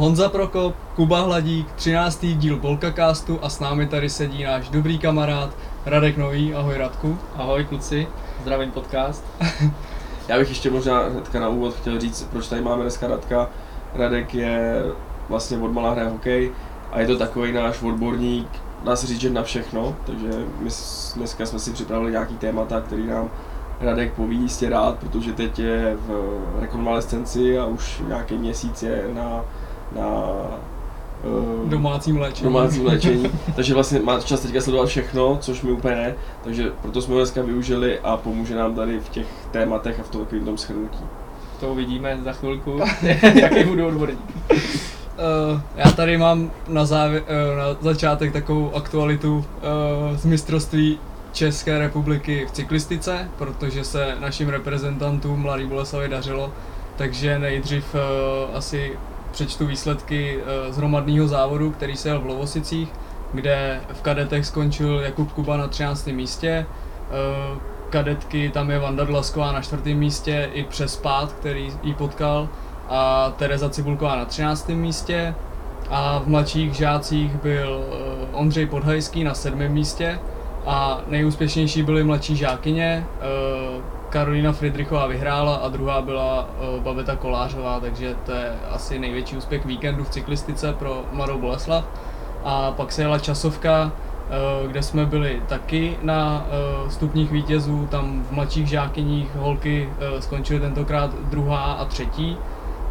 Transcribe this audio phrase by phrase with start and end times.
[0.00, 2.26] Honza Prokop, Kuba Hladík, 13.
[2.34, 5.50] díl Bolkacastu a s námi tady sedí náš dobrý kamarád
[5.86, 6.54] Radek Nový.
[6.54, 7.18] Ahoj Radku.
[7.36, 8.06] Ahoj kluci,
[8.42, 9.24] zdravím podcast.
[10.28, 13.50] Já bych ještě možná hnedka na úvod chtěl říct, proč tady máme dneska Radka.
[13.94, 14.82] Radek je
[15.28, 16.52] vlastně od malá hraje hokej
[16.92, 18.48] a je to takový náš odborník,
[18.84, 20.30] dá se říct, že na všechno, takže
[20.60, 20.70] my
[21.16, 23.30] dneska jsme si připravili nějaký témata, který nám
[23.80, 29.44] Radek poví jistě rád, protože teď je v rekonvalescenci a už nějaký měsíc je na,
[29.96, 30.22] na
[31.24, 32.44] eh, Domácím léčení.
[32.44, 37.02] domácí léčení, takže vlastně má čas teďka sledovat všechno, což mi úplně ne, takže proto
[37.02, 40.44] jsme ho dneska využili a pomůže nám tady v těch tématech a v tom takovým
[40.44, 41.04] tom shrnutí.
[41.60, 42.80] To uvidíme za chvilku,
[43.34, 44.18] jaký budu odborník.
[44.50, 50.98] Uh, já tady mám na, závě- uh, na začátek takovou aktualitu uh, z mistrovství
[51.32, 56.52] České republiky v cyklistice, protože se našim reprezentantům Mladý Boleslavy dařilo,
[56.96, 58.92] takže nejdřív uh, asi
[59.32, 62.88] přečtu výsledky uh, z hromadného závodu, který se jel v Lovosicích,
[63.32, 66.06] kde v kadetech skončil Jakub Kuba na 13.
[66.06, 66.66] místě,
[67.52, 67.58] uh,
[67.90, 72.48] kadetky tam je Vanda Dlasková na čtvrtém místě i přes pád, který ji potkal
[72.88, 74.68] a Tereza Cibulková na 13.
[74.68, 75.34] místě
[75.90, 79.68] a v mladších žácích byl eh, Ondřej Podhajský na 7.
[79.68, 80.18] místě
[80.66, 83.06] a nejúspěšnější byly mladší žákyně.
[84.10, 89.64] Karolina Friedrichová vyhrála a druhá byla eh, Babeta Kolářová, takže to je asi největší úspěch
[89.64, 91.84] víkendu v cyklistice pro Mladou Boleslav.
[92.44, 98.24] A pak se jela časovka, eh, kde jsme byli taky na eh, stupních vítězů, tam
[98.28, 99.88] v mladších žákyních holky
[100.20, 102.36] skončily tentokrát druhá a třetí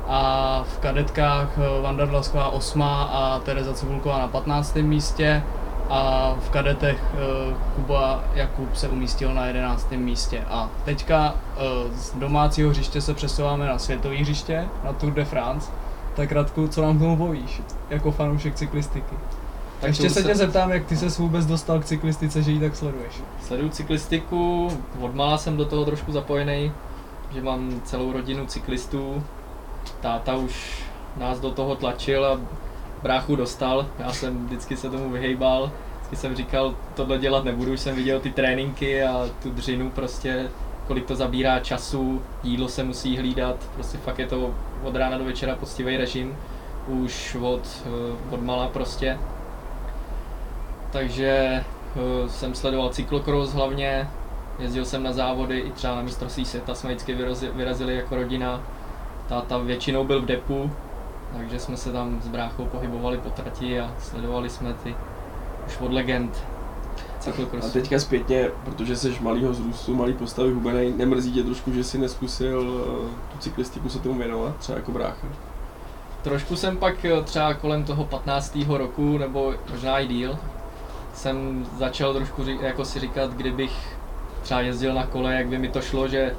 [0.08, 1.50] a v kadetkách
[1.82, 2.82] Vanda Dlasková 8.
[2.84, 4.76] a Tereza Cibulková na 15.
[4.76, 5.44] místě
[5.90, 9.92] a v kadetech eh, Kuba Jakub se umístil na 11.
[9.92, 10.44] místě.
[10.50, 11.60] A teďka eh,
[11.96, 15.72] z domácího hřiště se přesouváme na světové hřiště, na Tour de France.
[16.16, 19.16] Tak Radku, co nám k tomu povíš, jako fanoušek cyklistiky?
[19.82, 22.60] Tak Ještě se se- tě zeptám, jak ty se vůbec dostal k cyklistice, že ji
[22.60, 23.14] tak sleduješ.
[23.42, 24.70] Sleduju cyklistiku,
[25.02, 26.72] odmala jsem do toho trošku zapojený,
[27.34, 29.24] že mám celou rodinu cyklistů.
[30.02, 30.84] Táta už
[31.18, 32.40] nás do toho tlačil a
[33.04, 33.86] bráchu dostal.
[34.00, 35.72] Já jsem vždycky se tomu vyhejbal.
[35.96, 40.50] Vždycky jsem říkal, tohle dělat nebudu, už jsem viděl ty tréninky a tu dřinu prostě,
[40.88, 45.24] kolik to zabírá času, jídlo se musí hlídat, prostě fakt je to od rána do
[45.24, 46.38] večera poctivý režim.
[46.88, 49.20] Už od, eh, od mala prostě.
[50.92, 54.10] Takže eh, jsem sledoval cyklokros hlavně,
[54.60, 58.62] jezdil jsem na závody, i třeba na mistrovství světa jsme vždycky vyrazili, vyrazili jako rodina.
[59.28, 60.72] Táta většinou byl v depu,
[61.38, 64.96] takže jsme se tam s bráchou pohybovali po trati a sledovali jsme ty
[65.68, 66.44] už od legend
[67.18, 67.72] A cyklokrosu.
[67.72, 72.84] teďka zpětně, protože jsi malýho zrůstu, malý postavy hubenej, nemrzí tě trošku, že jsi neskusil
[72.86, 75.28] eh, tu cyklistiku se tomu věnovat, třeba jako brácha?
[76.22, 78.58] Trošku jsem pak eh, třeba kolem toho 15.
[78.78, 80.40] roku, nebo možná i díl,
[81.14, 83.98] jsem začal trošku jako si říkat, kdybych
[84.42, 86.36] třeba jezdil na kole, jak by mi to šlo, že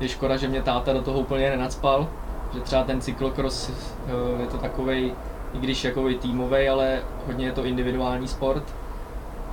[0.00, 2.08] je škoda, že mě táta do toho úplně nenacpal,
[2.54, 5.14] že třeba ten cyklokros eh, je to takovej,
[5.54, 8.64] i když jakoby týmový, ale hodně je to individuální sport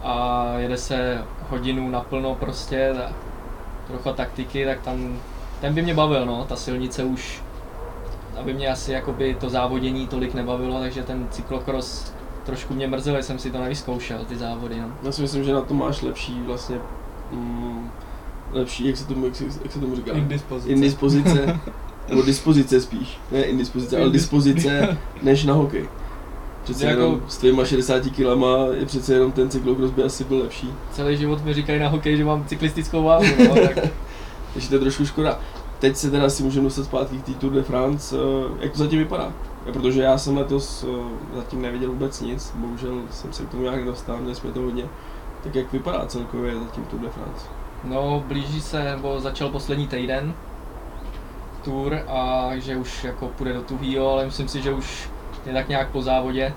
[0.04, 2.96] a jede se hodinu naplno prostě,
[3.88, 5.20] trocha taktiky, tak tam,
[5.62, 7.42] ten by mě bavil, no, ta silnice už
[8.38, 12.14] aby mě asi jakoby to závodění tolik nebavilo, takže ten cyklokros
[12.46, 14.82] trošku mě mrzel, že jsem si to nevyzkoušel, ty závody.
[14.82, 14.92] No.
[15.04, 16.80] Já si myslím, že na to máš lepší vlastně,
[17.32, 17.90] mm,
[18.52, 20.12] lepší, jak se tomu, jak se, jak se tomu říká?
[20.12, 20.74] Indispozice.
[20.74, 21.60] Indispozice,
[22.10, 25.90] nebo dispozice spíš, ne indispozice, ale dispozice, než na hokej.
[26.64, 30.38] Přece Jako- jenom s tvýma 60 kilama je přece jenom ten cyklokros by asi byl
[30.38, 30.70] lepší.
[30.92, 33.78] Celý život mi říkají na hokej, že mám cyklistickou váhu, no, tak
[34.54, 35.40] Takže to je trošku škoda.
[35.80, 38.16] Teď se teda si můžeme dostat zpátky k té Tour de France.
[38.18, 39.32] Eh, Jak to zatím vypadá?
[39.70, 43.64] Eh, Protože já jsem letos eh, zatím neviděl vůbec nic, bohužel jsem se k tomu
[43.64, 44.84] nějak nedostal, měli jsme to hodně.
[45.44, 47.46] Tak jak vypadá celkově zatím Tour de France?
[47.84, 50.34] no blíží se, nebo začal poslední týden
[51.58, 55.10] tour a že už jako půjde do tuhýho, ale myslím si, že už
[55.46, 56.54] je tak nějak po závodě,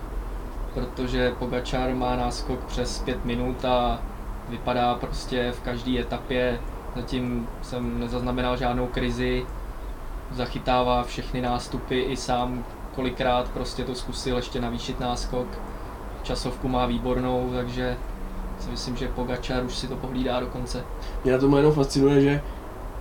[0.75, 4.00] protože Pogačar má náskok přes 5 minut a
[4.49, 6.61] vypadá prostě v každé etapě,
[6.97, 9.47] zatím jsem nezaznamenal žádnou krizi,
[10.31, 12.64] zachytává všechny nástupy i sám
[12.94, 15.46] kolikrát prostě to zkusil ještě navýšit náskok,
[16.23, 17.96] časovku má výbornou, takže
[18.61, 20.85] si myslím, že Pogačar už si to pohlídá do konce.
[21.25, 22.43] Mě na tom jenom fascinuje, že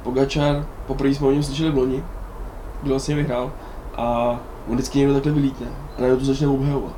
[0.04, 2.04] Pogačar, poprvé jsme o něm slyšeli v loni,
[2.82, 3.52] kdy vlastně vyhrál,
[3.98, 4.30] a
[4.68, 5.68] on vždycky někdo takhle vylítne
[5.98, 6.94] a najednou to začne obhajovat.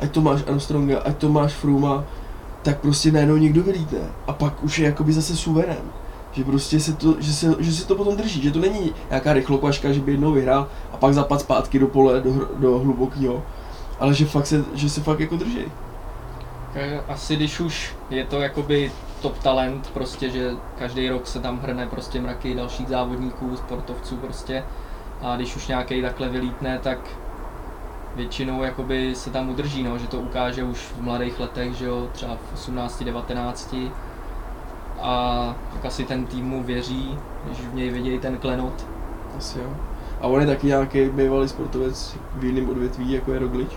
[0.00, 2.04] Ať to máš Armstronga, ať to máš Fruma,
[2.62, 5.82] tak prostě najednou někdo vylítne a pak už je jakoby zase suverén.
[6.32, 9.32] že prostě se to, že se, že se to potom drží, že to není nějaká
[9.32, 13.42] rychlokvaška, že by jednou vyhrál a pak zapad zpátky do pole, do, do hlubokého,
[14.00, 15.64] ale že fakt se, že se fakt jako drží.
[16.74, 21.58] Eh, Asi když už je to jakoby top talent, prostě, že každý rok se tam
[21.58, 24.64] hrne prostě mraky dalších závodníků, sportovců prostě.
[25.22, 26.98] A když už nějaký takhle vylítne, tak
[28.16, 32.08] většinou jakoby se tam udrží, no, že to ukáže už v mladých letech, že jo,
[32.12, 33.74] třeba v 18, 19.
[35.00, 38.86] A tak asi ten tým mu věří, když v něj vidějí ten klenot.
[39.38, 39.70] Asi jo.
[40.20, 43.70] A on je taky nějaký bývalý sportovec v jiném odvětví, jako je Roglič.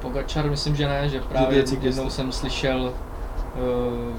[0.00, 2.92] Pogačar myslím, že ne, že právě jednou jsem slyšel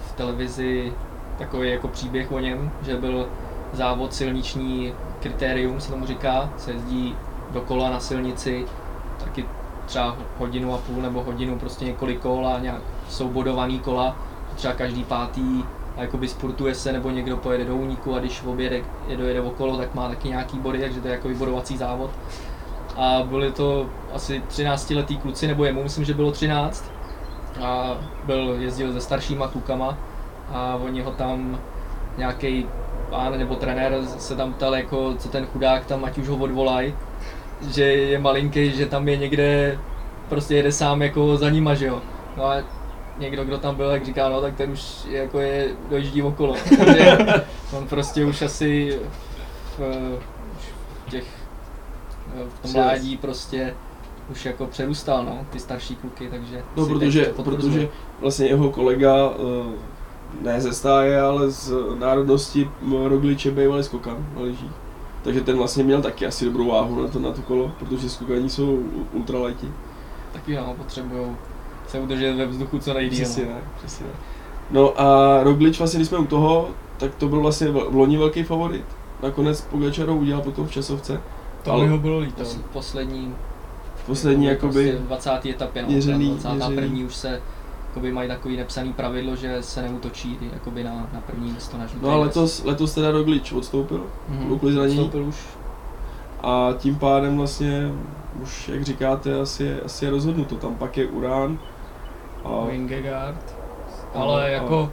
[0.08, 0.94] v televizi
[1.38, 3.28] takový jako příběh o něm, že byl
[3.74, 7.16] závod silniční kritérium, se tomu říká, se jezdí
[7.52, 8.66] dokola na silnici,
[9.24, 9.46] taky
[9.86, 14.16] třeba hodinu a půl nebo hodinu, prostě několik kol a nějak jsou bodovaný kola,
[14.56, 15.64] třeba každý pátý
[15.98, 19.78] a jakoby sportuje se, nebo někdo pojede do úniku a když objede, je dojede okolo,
[19.78, 22.12] tak má taky nějaký body, takže to je jako bodovací závod.
[22.96, 26.92] A byli to asi 13 letý kluci, nebo jemu myslím, že bylo 13.
[27.62, 29.98] A byl, jezdil se staršíma klukama
[30.50, 31.60] a oni ho tam
[32.18, 32.66] nějaký
[33.10, 36.94] pán nebo trenér se tam ptal, jako, co ten chudák tam, ať už ho odvolaj,
[37.70, 39.80] že je malinký, že tam je někde,
[40.30, 42.02] prostě jede sám jako za nima, že jo.
[42.38, 42.56] No a
[43.18, 46.56] někdo, kdo tam byl, tak říká, no tak ten už je, jako je, dojíždí okolo.
[46.78, 47.18] Takže
[47.78, 49.00] on prostě už asi
[49.78, 49.80] v,
[50.58, 50.64] už
[51.06, 51.26] v těch,
[52.58, 53.74] v tom mládí prostě
[54.32, 57.90] už jako přerůstal, no, ty starší kluky, takže No, protože, protože
[58.22, 59.76] vlastně jeho kolega, eh,
[60.42, 62.70] ne ze stáje, ale z národnosti
[63.08, 64.72] Rogliče bývalý skokan na lyžích.
[65.24, 68.50] Takže ten vlastně měl taky asi dobrou váhu na to, na to kolo, protože skokaní
[68.50, 68.80] jsou
[69.14, 69.68] ultralighti.
[70.34, 71.28] Taky no, potřebují
[71.88, 73.24] se udržet ve vzduchu co nejdíl.
[73.26, 73.52] Přesně no.
[73.54, 74.16] tak, přesně tak.
[74.72, 78.44] No a Roglič vlastně, když jsme u toho, tak to byl vlastně v loni velký
[78.44, 78.86] favorit.
[79.24, 81.22] Nakonec Pogačar ho udělal potom v časovce.
[81.64, 82.44] To Ale- mi ho bylo líto.
[82.44, 83.36] Pos- Poslední,
[84.08, 85.46] Poslední jakoby, prostě 20.
[85.50, 86.68] etapě, no, měřený- 21.
[86.82, 87.04] měřený.
[87.06, 87.42] už se
[87.88, 92.06] jakoby mají takový nepsaný pravidlo, že se neutočí jakoby na, na první místo na žlutý
[92.06, 94.58] no a letos, letos teda Roglič odstoupil, Mhm.
[94.60, 94.98] kvůli zranění.
[94.98, 95.36] Vstoupil už
[96.44, 97.92] A tím pádem vlastně,
[98.42, 100.56] už jak říkáte, asi je, asi je rozhodnuto.
[100.56, 101.60] Tam pak je Urán.
[102.44, 103.56] A Vingegaard.
[104.16, 104.92] A- Ale a- jako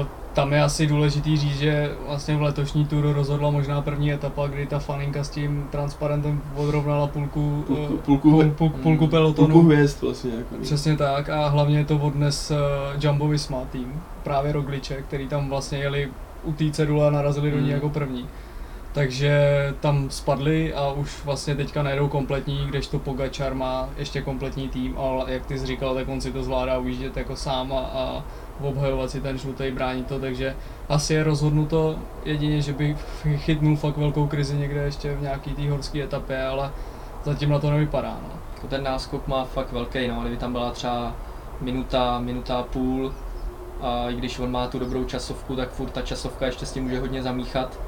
[0.00, 4.46] uh, tam je asi důležitý říct, že vlastně v letošní turu rozhodla možná první etapa,
[4.46, 8.82] kdy ta faninka s tím transparentem odrovnala půlku, půlku, eh, půlku, půl, půl, půl, Mm.
[8.82, 9.48] půlku pelotonu.
[9.48, 10.30] půlku hvězd vlastně.
[10.38, 10.54] Jako.
[10.62, 12.56] Přesně tak a hlavně to odnes uh,
[13.04, 16.08] Jumbo Visma tým, právě Rogliče, který tam vlastně jeli
[16.44, 17.70] u té cedule a narazili do ní Mm.
[17.70, 18.26] jako první.
[18.92, 24.94] Takže tam spadli a už vlastně teďka nejedou kompletní, kdežto Pogačar má ještě kompletní tým,
[24.98, 28.24] ale jak ty jsi říkal, tak on si to zvládá ujíždět jako sám a, a
[28.60, 30.56] obhajovat si ten žlutý, bránit to, takže
[30.88, 32.96] asi je rozhodnuto jedině, že by
[33.36, 36.70] chytnul fakt velkou krizi někde ještě v nějaký té horské etapě, ale
[37.24, 38.18] zatím na to nevypadá.
[38.22, 38.28] No.
[38.54, 41.14] Jako ten náskok má fakt velký, no, kdyby tam byla třeba
[41.60, 43.12] minuta, minuta a půl,
[43.80, 46.82] a i když on má tu dobrou časovku, tak furt ta časovka ještě s tím
[46.82, 47.78] může hodně zamíchat,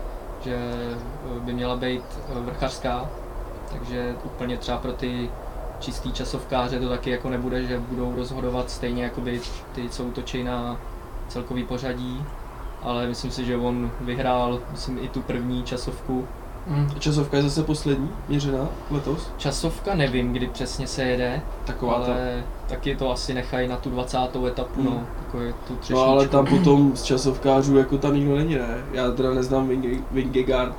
[0.44, 3.08] že eh, by měla být eh, vrchařská,
[3.72, 5.30] takže úplně třeba pro ty
[5.80, 9.40] čistý časovkáře to taky jako nebude, že budou rozhodovat stejně jako by
[9.74, 10.76] ty, co útočí na
[11.28, 12.24] celkový pořadí,
[12.82, 16.24] ale myslím si, že on vyhrál, myslím, i tu první časovku,
[16.68, 16.90] Mm.
[16.98, 19.30] Časovka je zase poslední, měřená letos.
[19.36, 22.04] Časovka nevím, kdy přesně se jede, Taková ta.
[22.12, 24.46] ale taky to asi nechají na tu 20.
[24.46, 24.84] etapu, Hmm.
[24.90, 25.94] no, takový tu třešničku.
[26.06, 28.78] No ale tam potom z časovkářů jako tam nikdo není, ne?
[28.92, 30.74] Já teda neznám Vinge- Vingegaard,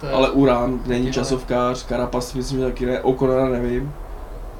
[0.00, 3.92] To je- ale Urán není časovkář, Karapas myslím, že taky ne, Okonora nevím.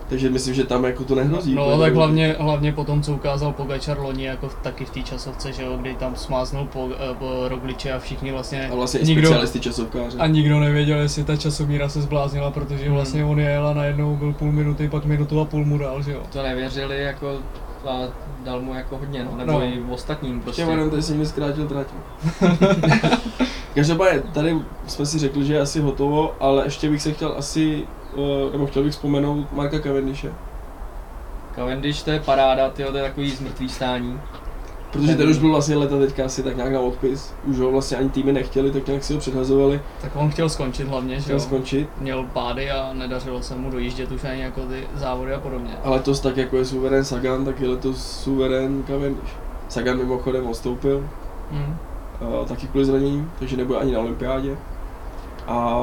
[0.08, 1.54] Takže myslím, že tam jako to nehrozí.
[1.54, 5.02] No tak hlavně, hlavně po tom, co ukázal Pogačar loni, jako v- taky v té
[5.02, 9.00] časovce, že jo, kdy tam smáznul po, eh, po Rogliče a všichni vlastně, A vlastně
[9.00, 10.18] i nikdo, specialisty časovkáře.
[10.18, 12.94] a nikdo nevěděl, jestli ta časomíra se zbláznila, protože Hmm.
[12.94, 16.12] vlastně on jel a najednou byl půl minuty, pak minutu a půl mu dal, že
[16.12, 16.20] jo.
[16.32, 17.38] To nevěřili jako
[17.88, 17.98] a
[18.44, 19.62] dal mu jako hodně, no, nebo No.
[19.62, 20.62] i v ostatním prostě.
[20.62, 21.86] Ještě jenom jsem mi zkrátil trať.
[23.74, 27.82] Každopádně, tady jsme si řekli, že je asi hotovo, ale ještě bych se chtěl asi,
[28.52, 30.32] nebo chtěl bych vzpomenout Marka Cavendishe.
[31.54, 34.20] Cavendish to je paráda, tyjo, to je takový zmrtvý stání.
[34.92, 37.34] Protože ten už byl vlastně leta teďka asi tak nějak na odpis.
[37.44, 39.80] Už ho vlastně ani týmy nechtěli, tak nějak si ho předhazovali.
[40.02, 41.40] Tak on chtěl skončit hlavně, že Chtěl jo.
[41.40, 41.88] skončit.
[42.00, 45.70] Měl pády a nedařilo se mu dojíždět už ani jako ty závody a podobně.
[45.84, 49.32] A letos tak jako je suverén Sagan, tak je letos suverén Cavendish.
[49.68, 51.08] Sagan mimochodem odstoupil,
[51.50, 51.76] Hmm.
[52.42, 54.56] eh, taky kvůli zranění, takže nebude ani na olympiádě.
[55.46, 55.76] A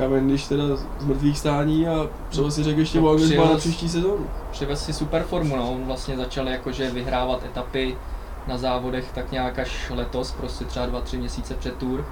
[0.00, 0.64] Cavendish teda
[0.98, 4.26] z mrtvých stání a třeba si řekl ještě No, na příští sezónu.
[4.50, 5.70] Přivez si super formu, no.
[5.72, 7.96] on vlastně začal jakože vyhrávat etapy
[8.46, 12.04] na závodech tak nějak až letos, prostě třeba dva, tři měsíce před tour,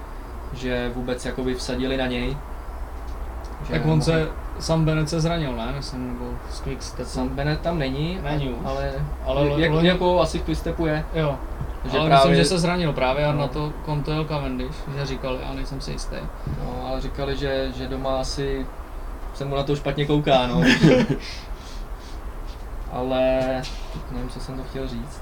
[0.52, 2.36] že vůbec jakoby vsadili na něj.
[3.66, 4.28] Že Tak on se,
[4.58, 5.72] Sam Bennett se zranil, ne?
[5.76, 7.08] Myslím, nebo z Quickstepu.
[7.08, 8.92] Sam Bennett tam není, Není ale,
[9.24, 11.04] Ale ale lo- jak, loni- jako asi v Quickstepu je.
[11.14, 11.36] Jo,
[11.92, 13.38] Že ale právě, myslím, že se zranil právě a No.
[13.38, 16.16] na to konto jel Cavendish, že říkali, ale nejsem si jistý.
[16.64, 18.66] No, ale říkali, že, že doma asi
[19.34, 20.62] se mu na to špatně kouká, no.
[22.92, 23.20] ale
[24.12, 25.20] nevím, co jsem to chtěl říct.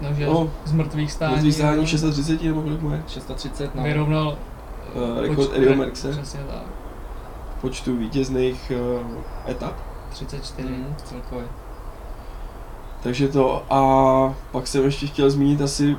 [0.00, 1.34] No, že No, z mrtvých stání.
[1.34, 3.02] Mrtvý stání 630 nebo kolik mu je?
[3.08, 3.82] 630, no.
[3.82, 4.38] Vyrovnal
[4.94, 6.12] Eh, eh, rekord re- Merckxe.
[6.12, 6.62] Přesně tak.
[7.60, 8.72] Počtu vítězných
[9.04, 9.72] uh, etap.
[10.10, 10.68] 34.
[10.68, 11.44] Mm, celkově.
[13.08, 15.96] Takže to a pak jsem ještě chtěl zmínit asi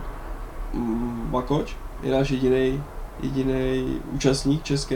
[0.74, 2.84] mm, Makoč, je náš jediný
[3.24, 4.96] jediný účastník český.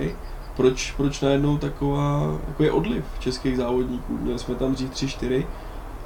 [0.56, 4.18] Proč, proč najednou taková, jako je odliv českých závodníků?
[4.22, 5.46] Měli jsme tam dřív 3-4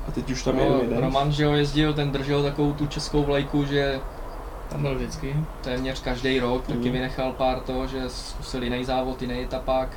[0.07, 0.97] a teď už tam je jenom No, jeden.
[1.03, 3.99] Roman, že ho jezdil, ten držel takovou tu českou vlajku, že
[4.69, 5.35] Tam byl vždycky.
[5.61, 6.91] téměř každý rok, taky Mhm.
[6.91, 9.89] vynechal pár toho, že zkusil jiný závod, jiný etapák.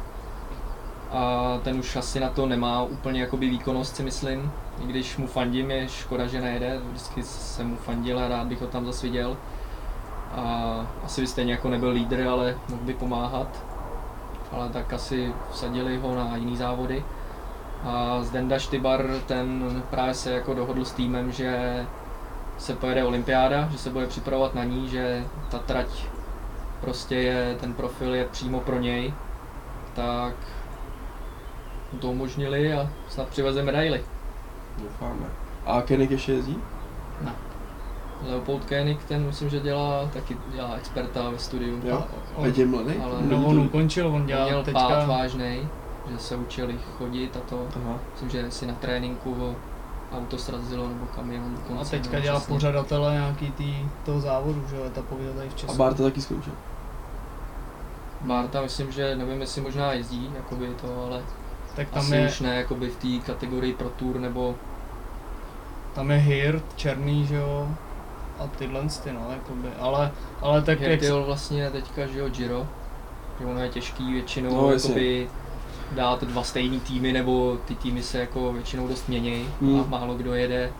[1.11, 4.52] A ten už asi na to nemá úplně jakoby výkonnost si myslím.
[4.85, 8.61] I když mu fandím, je škoda, že nejede, vždycky jsem mu fandil a rád bych
[8.61, 9.37] ho tam zase viděl.
[10.33, 13.64] A asi by stejně jako nebyl lídr, ale mohl by pomáhat.
[14.52, 17.05] Ale tak asi vsadili ho na jiný závody.
[17.85, 21.87] A Zdenda Štybar, ten právě se jako dohodl s týmem, že
[22.59, 25.87] se pojede olympiáda, že se bude připravovat na ní, že ta trať
[26.81, 29.14] prostě je, ten profil je přímo pro něj,
[29.95, 30.35] tak
[31.93, 34.05] mu to umožnili a snad přiveze medaily.
[34.83, 35.27] Doufáme.
[35.67, 36.59] A Kenik ještě jezdí?
[38.29, 41.81] Leopold Koenig, ten myslím, že dělá taky dělá experta ve studiu.
[41.85, 42.05] Jo.
[42.37, 42.93] On- A je mladý?
[43.05, 44.81] ale- No on ukončil, on dělal měl teďka...
[44.89, 45.69] pád vážnej,
[46.13, 47.99] že se učili chodit a to, Aha.
[48.13, 49.55] myslím, že si na tréninku ho
[50.19, 51.91] auto srazilo nebo kamion A dokonce.
[51.91, 52.55] teďka nevím dělá přesně.
[52.55, 55.77] pořadatele nějaký tý, toho závodu, že jo, etapového tady v A Česku.
[55.77, 56.53] Barta taky skončil.
[58.21, 61.23] Barta myslím, že nevím, jestli možná jezdí, jakoby to, ale
[61.77, 64.55] tak tam asi je, už ne jakoby v té kategorii pro tour nebo
[65.95, 67.69] tam je Hirt, Černý, že jo,
[68.39, 72.67] a tyhle ty, no, jakoby, ale, ale tak jak, Hertil vlastně teďka, že jo, Giro,
[73.41, 75.29] že ono je těžký většinou No, jakoby
[75.93, 79.81] dát dva stejný týmy, nebo ty týmy se jako většinou dost měnějí Hmm.
[79.81, 80.73] a málo kdo jede.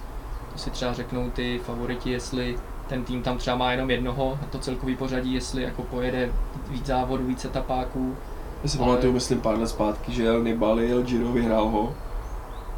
[0.53, 4.47] To si třeba řeknou ty favoriti, jestli ten tým tam třeba má jenom jednoho na
[4.51, 6.33] to celkový pořadí, jestli jako pojede
[6.69, 8.17] víc závodů, víc etapáků.
[8.63, 11.95] Já si Ale- pamatuju, myslím, pár let zpátky, že jel Nibali, jel Giro, vyhrál ho.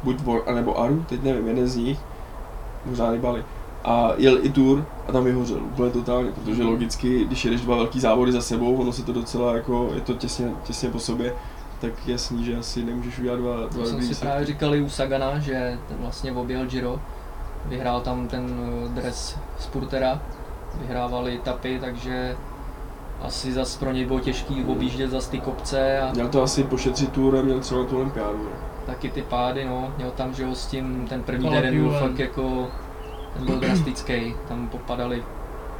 [0.03, 1.99] Buď Vor, anebo Aru, teď nevím, jeden z nich.
[2.85, 3.43] Možná Nibali.
[3.85, 7.99] A jel i Tour a tam vyhořel úplně totálně, protože logicky, když jedeš dva velký
[7.99, 11.33] závody za sebou, ono se to docela jako, je to těsně, těsně po sobě,
[11.81, 14.21] tak jasný, že asi nemůžeš udělat dva, dva To jsem si výsledky.
[14.25, 16.99] právě říkali u Sagana, že ten vlastně objel Giro,
[17.65, 20.21] vyhrál tam ten eh, dres Spurtera,
[20.81, 22.35] vyhrávali etapy, takže
[23.23, 27.17] asi zas pro něj bylo těžký objíždět zas ty kopce a Měl to asi pošetřit
[27.17, 28.43] a měl třeba na tu olympiádu.
[28.43, 28.73] ne?
[28.85, 29.93] taky ty pády, no.
[29.97, 32.67] Měl tam, že jo, s tím ten první den byl fakt jako,
[33.33, 35.23] ten byl drastický, tam popadali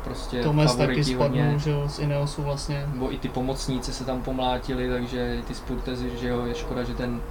[0.04, 1.60] prostě Tomes taky spadnul, hodně.
[1.60, 2.86] že jo, z Ineosu vlastně.
[2.94, 6.84] Nebo i ty pomocníci se tam pomlátili, takže i ty spurtezy, že jo, je škoda,
[6.84, 7.22] že ten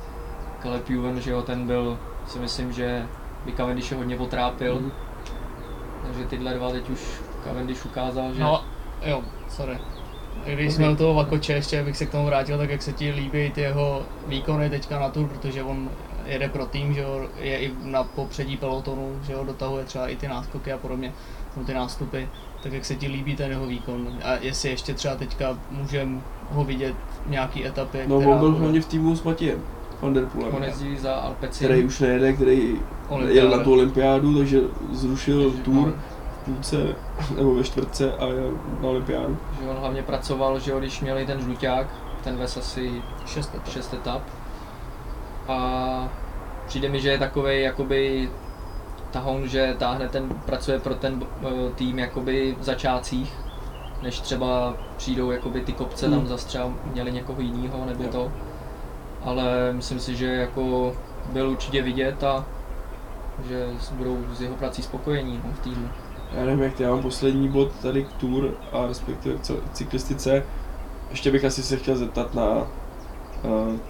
[0.62, 3.07] Caleb Ewan, že jo, ten byl, si myslím, že
[3.45, 4.92] by Cavendish hodně potrápil, Mhm.
[6.07, 7.00] takže tyhle dva teď už
[7.45, 8.64] Cavendish ukázal, že No,
[9.04, 9.78] jo, sorry.
[10.54, 13.10] Když jsme u toho Vakoče, ještě bych se k tomu vrátil, tak jak se ti
[13.10, 15.88] líbí ty jeho výkony teďka na tour, protože on
[16.26, 20.16] jede pro tým, že jo, je i na popředí pelotonu, že jo, dotahuje třeba i
[20.16, 21.12] ty náskoky a podobně,
[21.56, 22.22] no ty nástupy,
[22.62, 24.08] tak jak se ti líbí ten jeho výkon?
[24.24, 26.94] A jestli ještě třeba teďka můžem ho vidět
[27.26, 29.58] v nějaký etapě, No která on byl hlavně v týmu s Matějem,
[30.00, 31.66] Van der Poelem, on jezdí za Alpecin.
[31.68, 32.74] který už nejede, který
[33.28, 34.60] jel na tu olympiádu, takže
[34.92, 35.86] zrušil Takže, Tour.
[35.86, 35.92] no.
[36.42, 36.76] V půlce
[37.37, 38.50] nebo ve čtvrtce a jel
[38.82, 39.37] na olympiádu.
[39.62, 41.87] že on hlavně pracoval, že když měli ten žluťák,
[42.25, 43.68] ten ves asi Šest etap.
[43.68, 44.22] 6 etap.
[45.49, 46.08] A
[46.66, 48.30] přijde mi, že je takovej jakoby
[49.11, 53.34] tahoun, že táhne ten, pracuje pro ten eh, tým jakoby v začátcích,
[54.02, 56.16] než třeba přijdou jakoby ty kopce, Hmm.
[56.18, 58.08] tam zase třeba měli někoho jiného nebo Jo.
[58.12, 58.32] to.
[59.25, 60.92] Ale myslím si, že jako
[61.32, 62.44] byl určitě vidět a
[63.49, 65.88] že budou s jeho prací spokojení no, v týmu.
[66.34, 70.44] Já nevím, jak já mám poslední bod tady k Tour a respektive k cyklistice.
[71.10, 72.66] Ještě bych asi se chtěl zeptat na uh,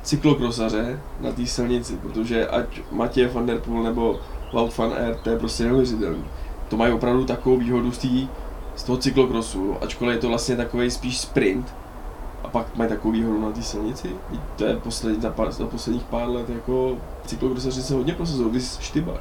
[0.02, 4.20] cyklokrosaře na té silnici, protože ať Matěj van der Poel nebo
[4.52, 6.24] Wout van Aert, to je prostě neuvěřitelný.
[6.68, 8.28] To mají opravdu takovou výhodu z, tý,
[8.76, 11.74] z toho cyklokrosu, ačkoliv je to vlastně takový spíš sprint.
[12.44, 14.10] A pak mají takovou výhodu na té silnici.
[14.56, 16.96] To je poslední, za, pár, za posledních pár let jako
[17.26, 19.20] cyklokrosaři se hodně prosazují, vys Štybar.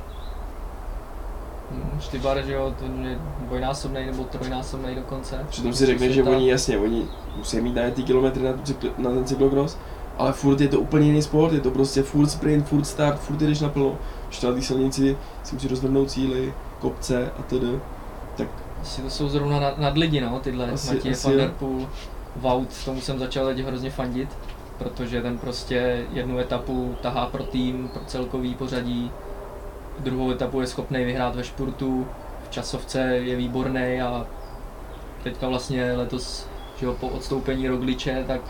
[1.99, 5.45] Štybar, že jo, ten je dvojnásobný nebo trojnásobný dokonce.
[5.49, 7.05] Přitom si řekne, že oni jasně, oni
[7.37, 9.77] musí mít na ty kilometry na, cykl, na ten cyklokros,
[10.17, 13.37] ale furt je to úplně jiný sport, je to prostě furt sprint, furt start, furt
[13.37, 13.97] jdeš naplno.
[14.27, 17.63] Když na té silnici si musí rozvrhnout cíly, kopce a td.
[18.37, 18.47] Tak
[18.81, 21.87] Asi to jsou zrovna nad, nad lidi, no, tyhle, Asi- Matěj asi van der Poel,
[22.35, 24.29] Wout, tomu jsem začal teď hrozně fandit,
[24.77, 29.11] protože ten prostě jednu etapu tahá pro tým, pro celkový pořadí,
[30.03, 32.07] druhou etapu je schopný vyhrát ve špurtu,
[32.47, 34.25] v časovce je výborný a
[35.23, 38.41] teďka vlastně letos, že jo, po odstoupení Rogliče, tak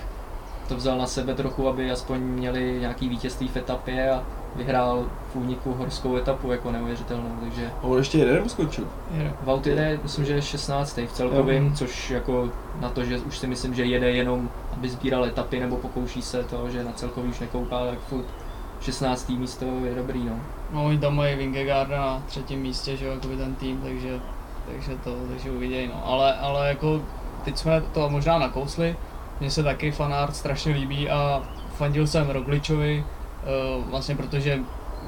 [0.67, 4.24] to vzal na sebe trochu, aby aspoň měli nějaký vítězství v etapě a
[4.55, 8.88] vyhrál v úniku horskou etapu jako neuvěřitelnou, takže a on ještě jede nebo skončil?
[9.17, 9.34] Je.
[9.41, 10.98] Vaut jede, myslím, že je 16.
[10.98, 11.72] v celkovém, Jo.
[11.75, 15.77] což jako na to, že už si myslím, že jede jenom, aby sbíral etapy nebo
[15.77, 18.25] pokouší se to, že na celkový už nekoupá, tak furt
[18.81, 19.29] 16.
[19.29, 20.39] místo je dobrý, no.
[20.71, 24.19] No, oni tam mají Vingegaarda na třetím místě, že jo, jakoby ten tým, takže,
[24.71, 26.05] takže to, takže uvidějí, no.
[26.05, 27.01] Ale, ale jako,
[27.45, 28.95] teď jsme to možná nakousli,
[29.39, 31.43] mně se taky fanart strašně líbí a
[31.77, 33.03] fandil jsem Rogličovi,
[33.77, 34.59] uh, vlastně protože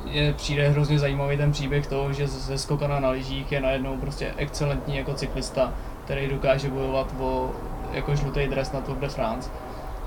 [0.05, 4.33] je přijde hrozně zajímavý ten příběh toho, že ze skokana na lyžích je najednou prostě
[4.37, 5.73] excelentní jako cyklista,
[6.05, 7.51] který dokáže bojovat o
[7.91, 9.49] jako žlutý dres na Tour de France.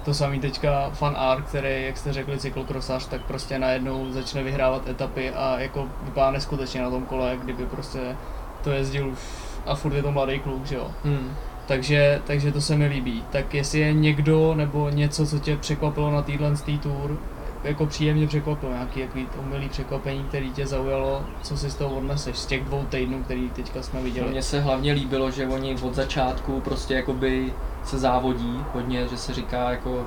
[0.06, 4.88] To samý teďka Fan Art, který, jak jste řekli, cyklokrosař, tak prostě najednou začne vyhrávat
[4.88, 8.16] etapy a jako vypadá neskutečně na tom kole, kdyby prostě
[8.64, 9.18] to jezdil už
[9.66, 10.90] a furt je to mladý kluk, že jo.
[11.04, 11.32] Hmm.
[11.66, 13.24] Takže, takže to se mi líbí.
[13.30, 17.18] Tak jestli je někdo nebo něco, co tě překvapilo na týhle tý tour,
[17.66, 22.38] jako příjemně překvapilo, nějaký jaký omylý překvapení, který tě zaujalo, co si z toho odneseš,
[22.38, 24.30] z těch dvou týdnů, který teďka jsme viděli.
[24.30, 27.52] Mně se hlavně líbilo, že oni od začátku prostě jakoby
[27.84, 30.06] se závodí hodně, že se říká jako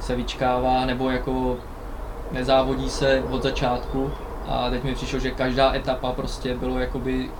[0.00, 1.56] se vyčkává, nebo jako
[2.32, 4.10] nezávodí se od začátku
[4.48, 7.30] a teď mi přišlo, že každá etapa prostě bylo jakoby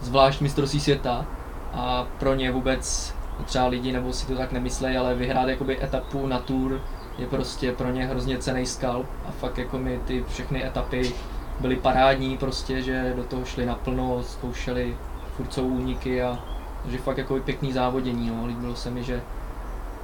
[0.00, 1.26] zvlášť mistrovství světa
[1.72, 6.26] a pro ně vůbec třeba lidi nebo si to tak nemyslejí, ale vyhrát jakoby etapu
[6.26, 6.80] na tour
[7.18, 11.12] je prostě pro ně hrozně cený skalp a fakt jako mi ty všechny etapy
[11.60, 14.96] byly parádní prostě, že do toho šli naplno, zkoušeli
[15.36, 16.38] furt jsou úniky a
[16.86, 18.46] že fakt jako pěkný závodění, no.
[18.46, 19.22] líbilo se mi, že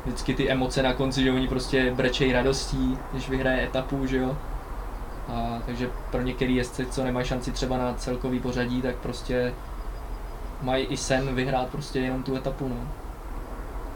[0.04, 4.36] vždycky ty emoce na konci, že oni prostě brečejí radostí, když vyhraje etapu, že jo.
[5.28, 9.54] A, takže pro některý jezdci, co nemají šanci třeba na celkový pořadí, tak prostě
[10.62, 12.88] mají i sen vyhrát prostě jenom tu etapu, no.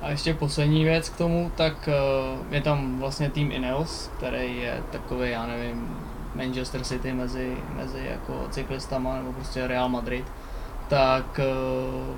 [0.02, 4.82] A ještě poslední věc k tomu, tak uh, je tam vlastně tým Ineos, který je
[4.90, 5.96] takový, já nevím,
[6.34, 10.24] Manchester City mezi, mezi jako cyklistama, nebo prostě Real Madrid.
[10.88, 12.16] Tak uh,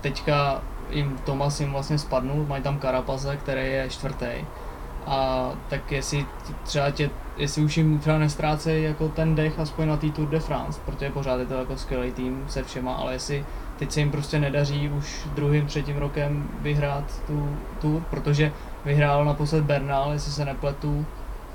[0.00, 4.26] teďka jim Thomas jim vlastně spadnul, mají tam Karapaze, který je čtvrtý.
[5.06, 6.26] A tak jestli
[6.62, 10.40] třeba tě, jestli už jim třeba nestrácejí jako ten dech aspoň na té Tour de
[10.40, 13.44] France, protože pořád je to jako skvělý tým se všema, ale jestli
[13.78, 17.48] teď se jim prostě nedaří už druhým, třetím rokem vyhrát tu
[17.80, 18.52] tour, protože
[18.84, 21.06] vyhrál naposled Bernal, jestli se nepletu,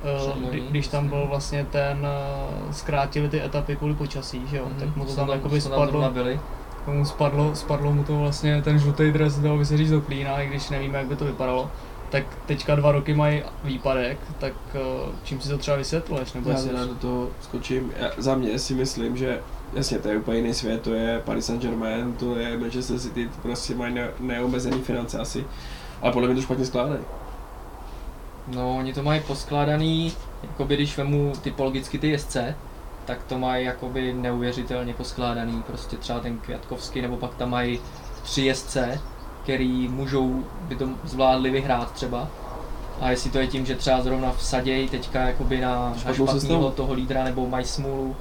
[0.03, 4.57] eh, Předloni, kdy, když tam byl vlastně ten, eh, zkrátili ty etapy kvůli počasí, že
[4.57, 6.39] jo, Mhm, tak mu to tam jakoby tam zrovna spadlo, byli.
[6.87, 10.41] mu spadlo, spadlo mu to vlastně ten žlutý dres, dalo by se říct do klína,
[10.41, 11.71] i když nevíme, jak by to vypadalo.
[12.09, 14.79] Tak teďka dva roky mají výpadek, tak eh,
[15.23, 16.33] čím si to třeba vysvětluješ?
[16.33, 17.91] Nebo Já si do toho skočím.
[17.99, 19.39] Já, za mě si myslím, že
[19.73, 23.41] jasně to je úplně jiný svět, to je Paris Saint-Germain, to je Manchester City, to
[23.41, 25.45] prostě mají ne, neomezený finance asi.
[26.01, 27.01] Ale podle mě to špatně skládají.
[28.47, 32.55] No, oni to mají poskládaný, jakoby když vemu typologicky ty jezdce,
[33.05, 37.79] tak to mají jakoby neuvěřitelně poskládaný, prostě třeba ten Květkovský, nebo pak tam mají
[38.23, 38.99] tři jezdce,
[39.43, 42.27] který můžou, by to zvládli vyhrát třeba.
[43.01, 46.93] A jestli to je tím, že třeba zrovna vsadějí teďka jakoby na, na špatného toho
[46.93, 48.15] lídra, nebo mají smůlu,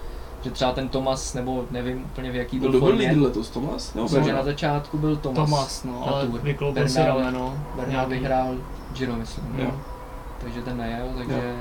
[0.48, 3.08] že třeba ten Tomas, nebo nevím úplně v jaký byl Kdo byl formě.
[3.08, 3.94] lídr letos, Tomas?
[3.94, 5.50] Nebo Myslím, že na začátku byl Tomas.
[5.50, 6.40] Tomas, no, na ale Tour.
[6.40, 7.58] vykloubil si rameno.
[7.76, 8.54] Bernal vyhrál
[8.92, 9.54] Giro, myslím.
[9.58, 9.70] Jo.
[10.40, 11.54] takže ten nejel, takže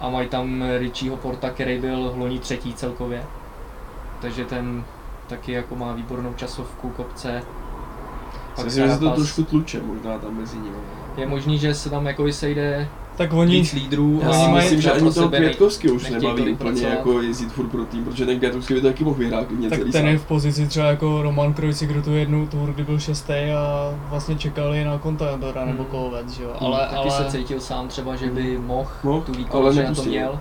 [0.00, 3.22] a mají tam Richieho Porta, který byl loni třetí celkově,
[4.20, 4.84] takže ten
[5.26, 7.42] taky jako má výbornou časovku, kopce.
[8.56, 10.76] Pak myslím, že se to trošku tluče možná tam mezi nimi.
[11.16, 14.54] Je možný, že se tam jako sejde Tak oni, víc lídrů Já Oni si mají-
[14.54, 18.38] myslím, že ani toho Květkovský už nebaví úplně jako jezdit furt pro tým, protože ten
[18.38, 20.10] Květkovský by to taky mohl vyhrát klidně tak celý ten sám.
[20.10, 23.94] je v pozici třeba jako Roman Krojci, kdo tu jednu tour, kdy byl šestý a
[24.10, 25.90] vlastně čekali na Contadora nebo Hmm.
[25.90, 26.48] Kovec, že jo.
[26.60, 29.72] Hmm, Ale, taky ale se cítil sám třeba, že by mohl Mohl, tu ale výkon,
[29.74, 30.38] že na to měl.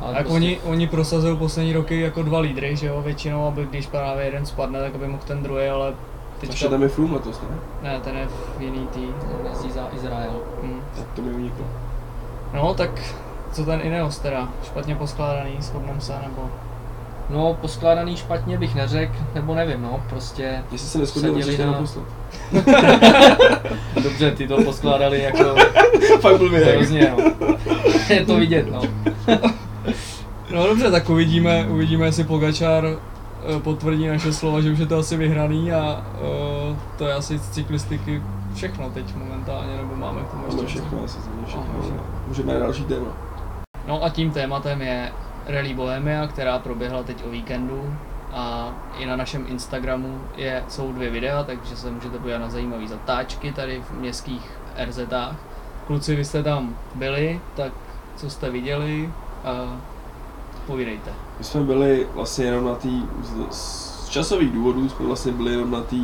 [0.00, 3.66] Ale jak prostě- oni, oni prosazují poslední roky jako dva lídry, že jo, většinou, aby
[3.70, 5.94] když právě jeden spadne, tak aby mohl ten druhý, ale
[6.42, 7.56] Ještě teďka, tam je Froome letos, ne?
[7.90, 9.00] ne, ten je v jiný tý.
[9.40, 10.32] On jezdí za Izrael.
[10.62, 10.80] Hm.
[10.96, 11.64] Tak to mi uniklo.
[12.54, 12.90] No, tak
[13.52, 16.50] co ten Ineos teda, špatně poskládaný, shodnem se, nebo...
[17.30, 21.72] No, poskládaný špatně bych neřekl, nebo nevím, no, prostě Jestli se neschodil, Seděli určitě na-
[21.72, 22.04] naposled.
[24.02, 25.44] dobře, ty to poskládali jako
[26.20, 26.64] Fakt blbě.
[26.64, 27.24] hrozně, no.
[28.14, 28.82] Je to vidět, no.
[30.54, 32.96] No dobře, tak uvidíme, uvidíme, jestli Pogačár eh,
[33.62, 36.04] potvrdí naše slova, že už je to asi vyhraný a
[36.70, 38.22] uh, to je asi z cyklistiky
[38.54, 41.64] všechno teď momentálně, nebo máme k tomu ještě všechno, asi všechno.
[41.80, 42.04] Aha.
[42.28, 43.06] Můžeme na další téma.
[43.86, 45.12] No a tím tématem je
[45.46, 47.94] Rally Bohemia, která proběhla teď o víkendu
[48.32, 52.88] a i na našem Instagramu je, jsou dvě videa, takže se můžete podívat na zajímavé
[52.88, 54.50] zatáčky tady v městských
[54.84, 55.36] RZách.
[55.86, 57.72] Kluci, vy jste tam byli, tak
[58.16, 59.10] co jste viděli
[59.44, 59.76] a
[60.66, 61.10] povídejte.
[61.38, 62.88] My jsme byli vlastně jenom na té,
[63.50, 65.96] z, časových důvodů jsme vlastně byli jenom na té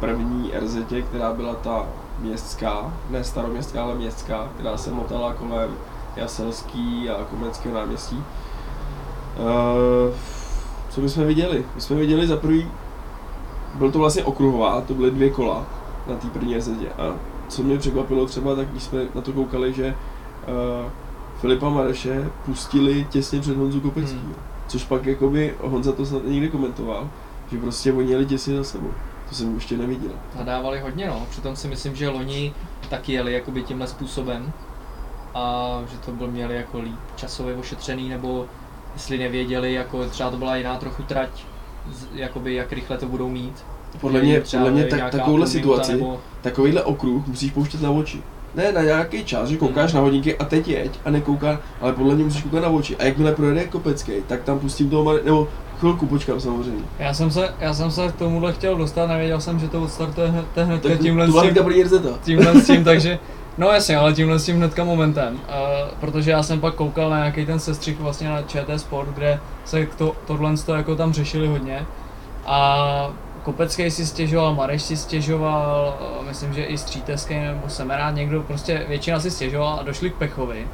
[0.00, 0.76] první RZ,
[1.08, 1.86] která byla ta
[2.18, 5.70] městská, ne staroměstská, ale městská, která se motala kolem
[6.16, 8.16] Jaselský a Komenského náměstí.
[8.16, 10.14] Uh,
[10.90, 11.64] co my jsme viděli?
[11.74, 12.70] My jsme viděli za prvý,
[13.74, 15.66] byl to vlastně okruhová, to byly dvě kola
[16.06, 16.68] na té první RZ.
[16.98, 17.14] A
[17.48, 19.94] co mě překvapilo třeba, tak když jsme na to koukali, že
[20.48, 20.90] uh,
[21.40, 24.18] Filipa Mareše pustili těsně před Honzu Kopecký.
[24.18, 24.34] Hmm.
[24.68, 27.10] Což pak jakoby Honza to snad někde komentoval,
[27.52, 28.90] že prostě oni jeli těsně za sebou.
[29.28, 30.10] To jsem ještě neviděl.
[30.38, 31.26] Nadávali hodně, no.
[31.30, 32.54] Přitom si myslím, že loni
[32.88, 34.52] taky jeli jakoby tímhle způsobem.
[35.34, 38.46] A že to byl měli jako líp časově ošetřený, nebo
[38.94, 41.44] jestli nevěděli, jako třeba to byla jiná trochu trať,
[42.14, 43.64] jakoby jak rychle to budou mít.
[44.00, 48.22] Podle mě, podle mě tak, takovouhle situaci, Nebo, takovýhle okruh musíš pouštět na oči.
[48.54, 52.14] Ne na nějaký čas, že koukáš na hodinky a teď jeď a nekouká, ale podle
[52.14, 52.96] mě musíš koukat na oči.
[52.96, 56.84] A jakmile projede Kopecký, tak tam pustím toho nebo chvilku počkám samozřejmě.
[56.98, 60.28] Já jsem se, já jsem se k tomuhle chtěl dostat, nevěděl jsem, že to odstartuje
[60.28, 61.54] hned, hned Tak tímhle, s tím,
[62.22, 63.18] tímhle s tím, takže
[63.58, 65.40] No jasně, ale tímhle s tím hnedka momentem, uh,
[66.00, 69.86] protože já jsem pak koukal na nějaký ten sestřih vlastně na ČT Sport, kde se
[69.98, 71.86] to, tohle to jako tam řešili hodně
[72.46, 73.10] a
[73.42, 78.84] Kopecký si stěžoval, Mareš si stěžoval, uh, myslím, že i Stříteský nebo Semerát, někdo, prostě
[78.88, 80.66] většina si stěžoval a došli k Pechovi.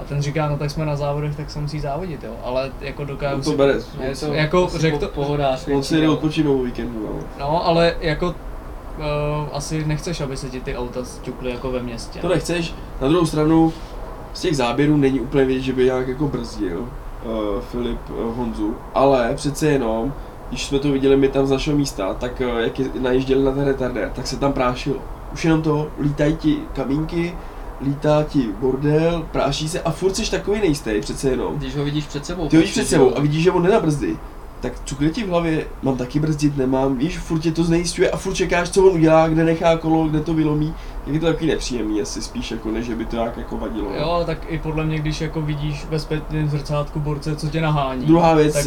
[0.00, 2.32] A ten říká, no tak jsme na závodech, tak se musí závodit, jo.
[2.44, 3.56] Ale jako dokážu On to si...
[3.56, 3.74] bere.
[4.00, 5.68] je to jako asi řek po- to- pohodář.
[5.68, 7.26] On si jde odpočinout o víkendu, no.
[7.38, 8.34] No, ale jako uh,
[9.52, 12.18] asi nechceš, aby se ti ty auta sťukly jako ve městě.
[12.20, 12.74] To nechceš.
[13.00, 13.72] Na druhou stranu,
[14.34, 18.76] z těch záběrů není úplně vidět, že by nějak jako brzdil uh, Filip uh, Honzu,
[18.94, 20.12] ale přece jenom,
[20.48, 23.52] když jsme to viděli my tam z našeho místa, tak uh, jak je, najížděli na
[23.52, 24.96] ten retardér, tak se tam prášilo.
[25.32, 27.36] Už jenom to, lítají ti kabínky,
[27.80, 31.54] lítá ti bordel, práší se a furt jsi takový nejistý přece jenom.
[31.56, 32.48] Když ho vidíš před sebou.
[32.48, 34.18] Ty ho vidíš před sebou a vidíš, že on nenabrzdí.
[34.60, 38.16] Tak cukne ti v hlavě, mám taky brzdit, nemám, víš, furt tě to znejistuje a
[38.16, 40.74] furt čekáš, co on udělá, kde nechá kolo, kde to vylomí.
[41.04, 43.88] Tak je to takový nepříjemný, asi spíš jako než, že by to nějak jako vadilo.
[43.90, 43.96] no.
[43.98, 47.60] Jo, ale tak i podle mě, když jako vidíš ve zpětném zrcátku borce, co tě
[47.60, 48.06] nahání.
[48.06, 48.62] Druhá věc, Tak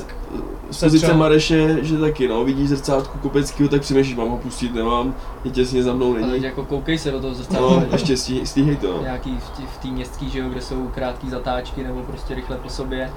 [0.72, 4.38] z se pozice třeba- Mareše, že taky no, vidíš zrcátku Kopeckýho, tak přemýšlíš, mám ho
[4.38, 6.44] pustit, nemám, je těsně za mnou Ale není.
[6.44, 7.70] jako koukej se do toho zrcadla.
[7.76, 8.88] No, ještě stí, stíhej to.
[8.98, 9.02] No.
[9.02, 12.58] Nějaký v tí- v té městský, že jo, kde jsou krátké zatáčky nebo prostě rychle
[12.58, 13.10] po sobě.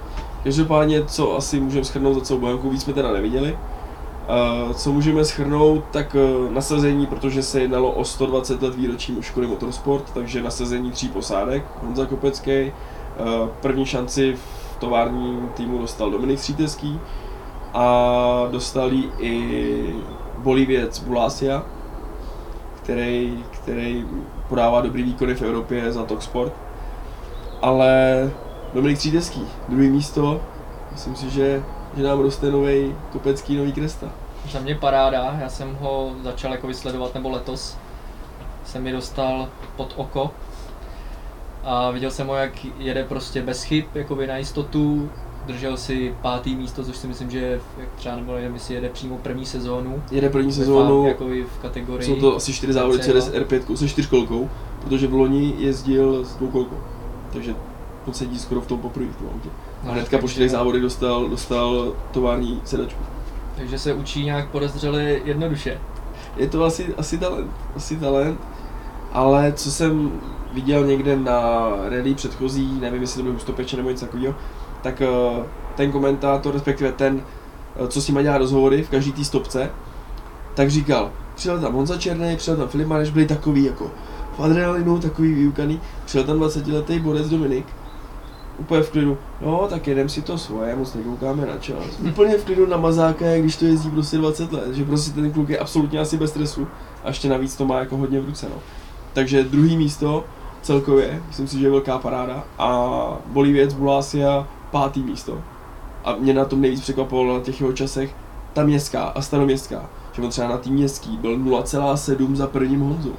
[0.45, 3.59] Každopádně, co asi můžeme schrnout za celou Bohemku, víc jsme teda neviděli.
[4.67, 9.47] Uh, co můžeme schrnout, tak uh, nasazení, protože se jednalo o 120 let výročí Škody
[9.47, 16.39] Motorsport, takže nasazení tří posádek, Honza Kopecký, uh, první šanci v továrním týmu dostal Dominik
[16.39, 17.01] Stříteský
[17.75, 19.95] a dostali i
[20.39, 21.63] Bolivěc Bulásia,
[22.83, 24.07] který, který
[24.49, 26.53] podává dobrý výkony v Evropě za Talksport.
[27.63, 28.31] Ale
[28.75, 30.41] Dominik Stříteský, druhý místo,
[30.93, 31.63] myslím si, že,
[31.97, 34.07] že nám roste nový kopecký nový kresta.
[34.51, 37.77] Za mě paráda, já jsem ho začal jako vysledovat, nebo letos
[38.65, 40.31] jsem mi dostal pod oko
[41.65, 45.11] a viděl jsem ho, jak jede prostě bez chyb, jakoby na jistotu,
[45.47, 49.19] držel si pátý místo, což si myslím, že jak třeba nebo nevím, jestli jede přímo
[49.19, 52.07] první sezónu, Jede první sezónu, jakoby v kategorii.
[52.07, 53.03] jsou to asi čtyři závody C2.
[53.03, 54.51] CRS R5 se čtyřkolkou,
[54.83, 56.77] protože v loni jezdil s dvoukolkou.
[57.33, 57.55] Takže
[58.07, 59.49] on sedí skoro v tom poprvé v tom autě.
[59.89, 63.03] A hnedka po čtyřech závodech dostal, dostal tovární sedačku.
[63.57, 65.81] Takže se učí nějak podezřele jednoduše.
[66.37, 68.41] Je to asi, asi talent, asi talent,
[69.13, 70.21] ale co jsem
[70.53, 74.35] viděl někde na rally předchozí, nevím jestli to byl Hustopeče nebo něco takového,
[74.83, 75.07] tak eh,
[75.75, 77.23] ten komentátor, respektive ten,
[77.77, 79.71] eh, co s nima dělá rozhovory v každý té stopce,
[80.55, 83.91] tak říkal, přijel tam Honza Černý, přijel tam Filip Mareš, byli takový jako
[84.37, 87.67] v adrenalinu, takový vyukaný, přijel tam 20 letý borec Dominik,
[88.59, 92.01] úplně v klidu, no tak jedem si to svoje, moc nekoukáme na čas.
[92.09, 95.49] Úplně v klidu na mazáka, když to jezdí prostě 20 let, že prostě ten kluk
[95.49, 96.67] je absolutně asi bez stresu
[97.05, 98.57] a ještě navíc to má jako hodně v ruce, no.
[99.13, 100.25] Takže druhý místo
[100.63, 105.41] celkově, myslím si, že je velká paráda a Bolivěc, Bulásia, pátý místo.
[106.05, 108.15] A mě na tom nejvíc překvapovalo na těch jeho časech
[108.53, 109.91] ta městská a staroměstská.
[110.13, 113.15] Že on třeba na tým městský byl 0,7 za prvním Honzou.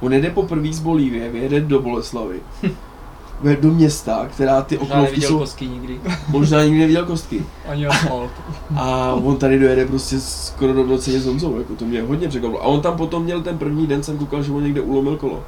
[0.00, 2.40] On jede poprvé z Bolívie, vyjede do Boleslavy.
[3.42, 6.00] Vyjede do města, která ty Možná oklovky neviděl jsou, kostky nikdy.
[6.28, 7.44] možná nikdy neviděl kostky.
[7.68, 8.30] Ani asfalt.
[8.76, 12.62] A on tady dojede prostě skoro rovnoceně s Honzou, jako to mě hodně překvapilo.
[12.62, 15.44] A on tam potom měl ten první den, jsem koukal, že on někde ulomil kolo.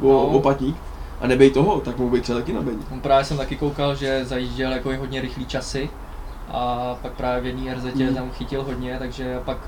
[0.00, 0.18] O, No.
[0.26, 0.76] opatník.
[1.20, 2.82] A nebej toho, tak mohl být třeba taky na bedni.
[2.92, 5.90] On právě jsem taky koukal, že zajížděl jako i hodně rychlý časy
[6.48, 8.14] a pak právě v jedné RZ Hmm.
[8.14, 9.58] tam chytil hodně, takže pak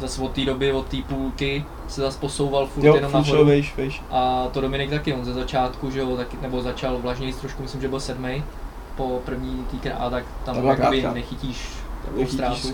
[0.00, 3.44] zase od té doby, od té půlky se zase posouval furt Jo, jenom nahoru.
[3.44, 4.02] vejš, vejš.
[4.10, 7.80] A to Dominik taky, on ze začátku, že jo, taky, nebo začal vlažněji trošku, myslím,
[7.80, 8.42] že byl sedmý
[8.96, 11.14] po první týdne a tak tam Ta byla jakoby krátká.
[11.14, 11.68] nechytíš
[12.04, 12.68] takovou ztrátu.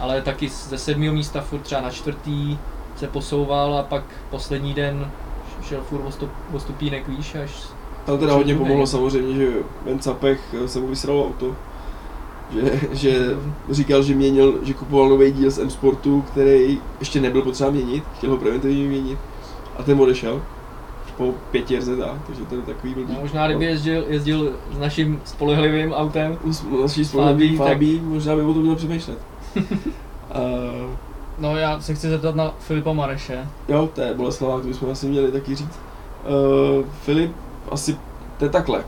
[0.00, 2.58] Ale taky ze sedmého místa furt třeba na čtvrtý
[2.96, 5.10] se posouval a pak poslední den
[5.68, 7.50] šel furt o, stup, o stupínek výš až
[8.06, 9.52] Tam teda hodně pomohlo samozřejmě, že
[9.84, 11.56] Ben Capech se mu vysralo auto.
[12.50, 13.36] Že, že
[13.70, 18.30] říkal, že měnil, že kupoval nový díl z M-Sportu, který ještě nebyl potřeba měnit, chtěl
[18.30, 19.18] ho preventivně měnit.
[19.78, 20.42] A ten odešel
[21.16, 23.12] po pěti RZách, takže to je takový blbý.
[23.14, 26.48] No, možná kdyby jezdil, jezdil s naším spolehlivým autem, U
[26.82, 29.18] naší společnosti Fabí, tak- možná by o tom měl přemýšlet.
[29.56, 30.90] uh,
[31.38, 33.48] No já se chci zeptat na Filipa Mareše.
[33.68, 35.78] jo, to je Boleslavák, to bychom asi měli taky říct.
[36.78, 37.32] Uh, Filip
[37.70, 37.96] asi,
[38.38, 38.84] to je takhle.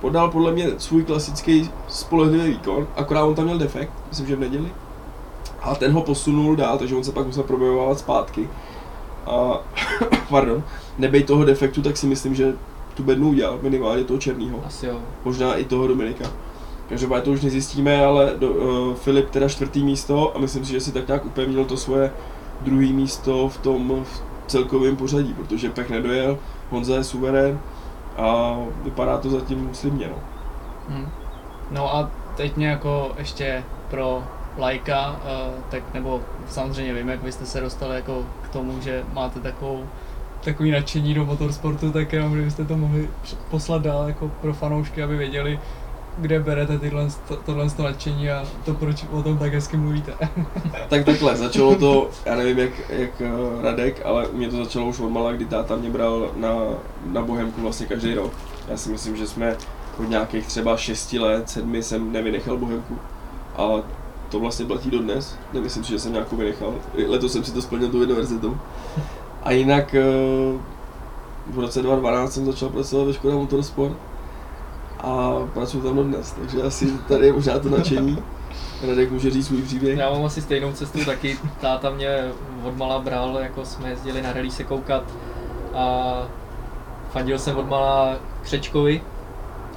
[0.00, 4.40] Podal podle mě svůj klasický spolehlivý výkon, akorát on tam měl defekt, myslím, že v
[4.40, 4.68] neděli.
[5.62, 8.48] A ten ho posunul dál, takže on se pak musel probojovávat zpátky.
[9.26, 9.60] A,
[10.28, 10.62] pardon,
[10.98, 12.54] nebej toho defektu, tak si myslím, že
[12.94, 14.98] tu bednu udělal, minimálně toho černýho asi jo.
[15.24, 16.24] možná i toho Dominika.
[16.88, 20.80] Každopádně to už nezjistíme, ale do, uh, Filip teda čtvrtý místo a myslím si, že
[20.80, 22.12] si tak nějak upevnil to svoje
[22.60, 26.38] druhý místo v tom v celkovém pořadí, protože Pech nedojel,
[26.70, 27.60] Honza je suverén
[28.18, 30.08] a vypadá to zatím slibně.
[30.08, 30.16] No.
[30.88, 31.08] Hm.
[31.70, 34.22] No a teď mě jako ještě pro
[34.58, 39.04] lajka, uh, tak nebo samozřejmě vím, jak vy jste se dostali jako k tomu, že
[39.12, 39.84] máte takovou
[40.44, 43.10] takový nadšení do motorsportu, tak jenom kdybyste to mohli
[43.50, 45.58] poslat dál jako pro fanoušky, aby věděli,
[46.20, 47.92] kde berete tyhle, to, tohle to a
[48.64, 50.12] to, proč o tom tak hezky mluvíte.
[50.88, 54.86] Tak takhle, začalo to, já nevím jak, jak eh, Radek, ale u mě to začalo
[54.86, 56.54] už od mala, kdy táta mě bral na,
[57.06, 58.32] na Bohemku vlastně každý rok.
[58.68, 59.56] Já si myslím, že jsme
[60.00, 62.98] od nějakých třeba 6 let, 7 jsem nevynechal Bohemku.
[63.56, 63.68] A
[64.30, 65.36] to vlastně platí dodnes.
[65.52, 66.74] Nemyslím si, že jsem nějakou vynechal.
[67.06, 68.56] Letos jsem si to splnil tou univerzitou.
[69.42, 70.02] A jinak eh,
[71.46, 74.07] v roce 2012 jsem začal pracovat ve škole Motorsport
[75.00, 78.22] a pracuji tam dodnes, takže asi tady je možná to nadšení.
[78.88, 79.98] Radek může říct svůj příběh.
[79.98, 81.38] Já mám asi stejnou cestu taky.
[81.60, 82.24] Táta mě
[82.64, 85.02] odmala bral, jako jsme jezdili na rally se koukat
[85.74, 86.12] a
[87.10, 89.02] fandil jsem odmala Křečkovi,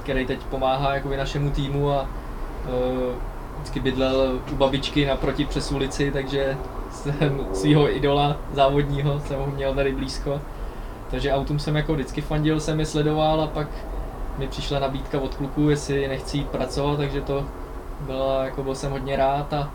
[0.02, 3.14] který teď pomáhá jakoby našemu týmu a uh,
[3.56, 6.56] vždycky bydlel u babičky naproti přes ulici, takže
[6.90, 10.40] jsem svého idola závodního jsem ho měl tady blízko.
[11.10, 13.68] Takže autům jsem jako vždycky fandil, jsem je sledoval a pak
[14.38, 17.46] mi přišla nabídka od kluků, jestli nechci jít pracovat, takže to
[18.06, 19.70] byla, jako byl jsem hodně rád a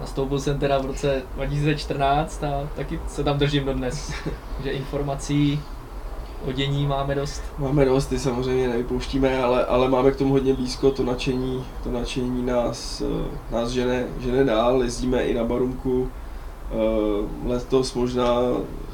[0.00, 4.12] nastoupil jsem teda v roce 2014 a taky se tam držím dodnes.
[4.56, 5.60] Takže informací
[6.48, 7.42] o dění máme dost.
[7.58, 11.90] Máme dost, ty samozřejmě nevypouštíme, ale, ale máme k tomu hodně blízko, to nadšení, to
[11.90, 16.10] nadšení nás, eh, nás žene, žene dál, jezdíme i na Barunku,
[17.46, 18.36] letos možná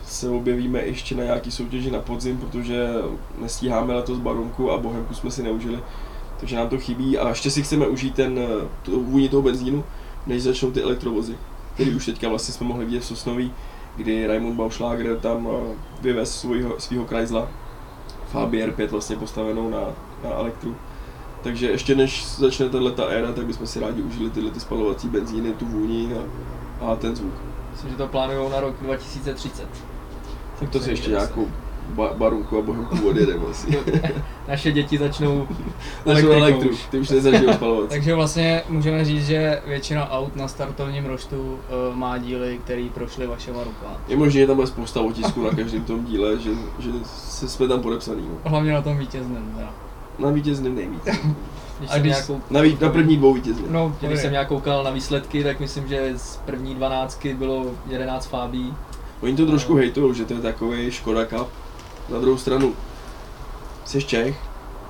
[0.07, 2.89] se objevíme ještě na nějaký soutěži na podzim, protože
[3.39, 5.79] nestíháme letos Barunku a Bohemku jsme si neužili,
[6.41, 9.85] takže nám to chybí a ještě si chceme užít ten, eh, tu vůni toho benzínu,
[10.27, 11.37] než začnou ty elektrovozy,
[11.75, 13.53] který už teďka vlastně jsme mohli vidět v Sosnoví,
[13.97, 17.49] kdy Raimund Bauschlager tam eh, vyvez svýho, svýho Chrysla
[18.29, 19.81] Fabi R5 vlastně postavenou na,
[20.25, 20.77] na elektru.
[21.43, 25.53] Takže ještě než začne tato éra, tak bychom si rádi užili tyhle ty spalovací benzíny,
[25.53, 27.56] tu vůni a, a ten zvuk.
[27.77, 29.69] Myslím, že to plánujou na rok 2030.
[30.61, 31.49] Tak to si ještě nějakou
[31.89, 33.79] ba- barunku a bohemku odjedeme asi.
[34.49, 35.49] Naše děti začnou
[36.07, 36.87] elektrikou elektru, už.
[36.87, 37.89] ty už nezažijou spalovací.
[37.95, 41.37] Takže vlastně můžeme říct, že většina aut na startovním roštu
[41.91, 43.97] uh, má díly, které prošly vašema rukama.
[44.09, 47.69] Je možné, že tam bude spousta otisků na každém tom díle, že, že se jsme
[47.69, 48.23] tam podepsaný.
[48.29, 48.51] No.
[48.51, 49.53] Hlavně na tom vítězném.
[49.57, 49.71] Teda.
[50.19, 51.03] Na vítězném nejvíc.
[51.79, 53.67] Když A jsem když- nějakou, Na, ví, na první dvou vítězným.
[53.73, 58.27] No, když jsem nějak koukal na výsledky, tak myslím, že z první dvanáctky bylo 11
[58.27, 58.75] fábí.
[59.21, 61.49] Oni to trošku hejtujou, že to je takový Škoda Cup.
[62.09, 62.75] Na druhou stranu,
[63.85, 64.37] jsi Čech,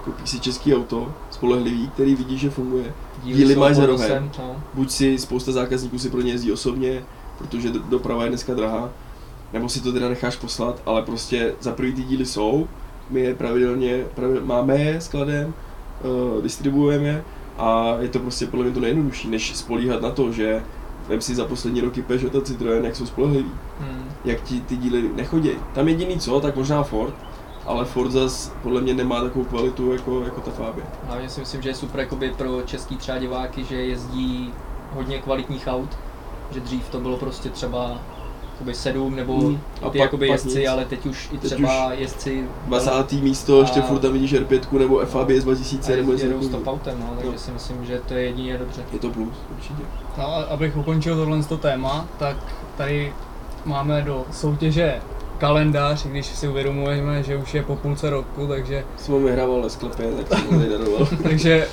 [0.04, 2.94] koupíš si český auto, spolehlivý, který vidí, že funguje.
[3.22, 4.30] Díly jsou máš za rohem.
[4.38, 4.56] no.
[4.74, 7.02] Buď si spousta zákazníků si pro ně jezdí osobně,
[7.38, 8.90] protože do- doprava je dneska drahá,
[9.52, 12.68] nebo si to teda necháš poslat, ale prostě za prvý ty díly jsou,
[13.10, 15.54] my je pravidelně, pravidelně máme je skladem,
[16.04, 17.24] uh, distribuujeme
[17.58, 20.62] A je to prostě podle mě to nejjednodušší, než spolíhat na to, že
[21.08, 24.04] vem si za poslední roky Peugeot a Citroën, jak jsou spolehlivý, Hmm.
[24.24, 25.50] jak ti ty díly nechodí.
[25.74, 27.14] Tam jediný co, tak možná Ford,
[27.66, 30.86] ale Ford zas podle mě nemá takovou kvalitu jako, jako ta Fabia.
[31.06, 34.52] Hlavně si myslím, že je super jakoby pro český třeba diváky, že jezdí
[34.94, 35.88] hodně kvalitních aut,
[36.50, 38.00] že dřív to bylo prostě třeba
[38.56, 39.58] jakoby sedm nebo Hmm.
[39.82, 40.68] A ty pak- jakoby pak jezdci, nic.
[40.68, 43.20] ale teď už i Teď třeba jezdci 20.
[43.22, 46.38] místo, ještě A- furt tam vidíš R5 nebo FAB z 2000 a nebo něco jedou
[46.42, 46.64] s takového.
[46.64, 47.38] top autem, no, takže No.
[47.38, 48.82] si myslím, že to je jedině dobře.
[48.92, 49.82] Je to plus, určitě.
[50.18, 52.36] No a abych ukončil tohle to téma, tak
[52.76, 53.12] tady
[53.64, 54.94] máme do soutěže
[55.38, 59.68] kalendář, i když si uvědomujeme, že už je po půlce roku, takže, Jsem vyhrával na
[59.68, 61.08] sklepě, tak jsem ho tady daroval.
[61.22, 61.68] takže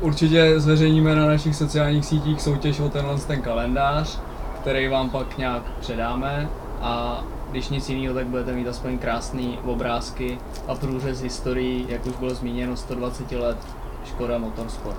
[0.00, 4.18] určitě zveřejníme na našich sociálních sítích soutěž o tenhle ten kalendář,
[4.64, 6.48] který vám pak nějak předáme
[6.80, 12.16] a když nic jiného, tak budete mít aspoň krásný obrázky a průřez historií, jak už
[12.16, 13.56] bylo zmíněno, 120 let
[14.04, 14.96] Škoda Motorsport.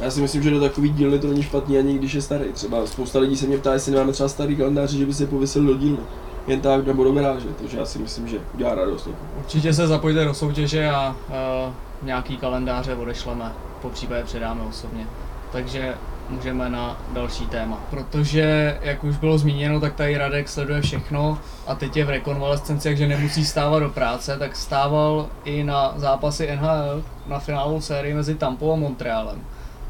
[0.00, 2.52] Já si myslím, že do takový dílny to není špatný ani když je starý.
[2.52, 5.64] Třeba spousta lidí se mě ptá, jestli nemáme třeba starý kalendář, že by se pověsil
[5.64, 6.02] do dílny.
[6.46, 9.28] Jen tak nebo do garáže, takže já si myslím, že udělá radost někomu.
[9.38, 15.06] Určitě se zapojte do soutěže a uh, nějaký kalendáře odešleme, po případě předáme osobně.
[15.52, 15.94] Takže
[16.28, 17.78] můžeme na další téma.
[17.90, 22.88] Protože, jak už bylo zmíněno, tak tady Radek sleduje všechno a teď je v rekonvalescenci,
[22.88, 28.34] takže nemusí stávat do práce, tak stával i na zápasy NHL na finálovou sérii mezi
[28.34, 29.38] Tampou a Montrealem.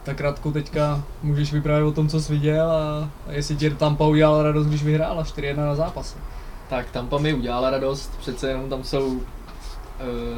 [0.04, 4.42] Tak Radku, teďka můžeš vyprávět o tom, co jsi viděl a jestli ti Tampa udělala
[4.42, 6.16] radost, když vyhrála 4-1 na zápasy.
[6.70, 9.20] Tak Tampa mi udělala radost, přece jenom tam jsou uh,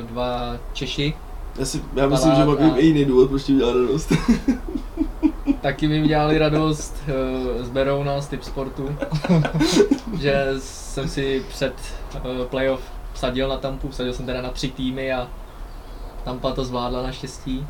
[0.09, 1.15] dva Češi,
[1.59, 4.13] Já, si, já myslím, že mám a- i jiný důvod, proč ti udělá radost.
[5.61, 8.97] taky mi udělali radost uh, z Berouna, z Tip Sportu,
[10.21, 11.75] že jsem si před
[12.15, 15.29] uh, playoff vsadil na Tampu, vsadil jsem teda na tři týmy a
[16.25, 17.67] Tampa to zvládla naštěstí.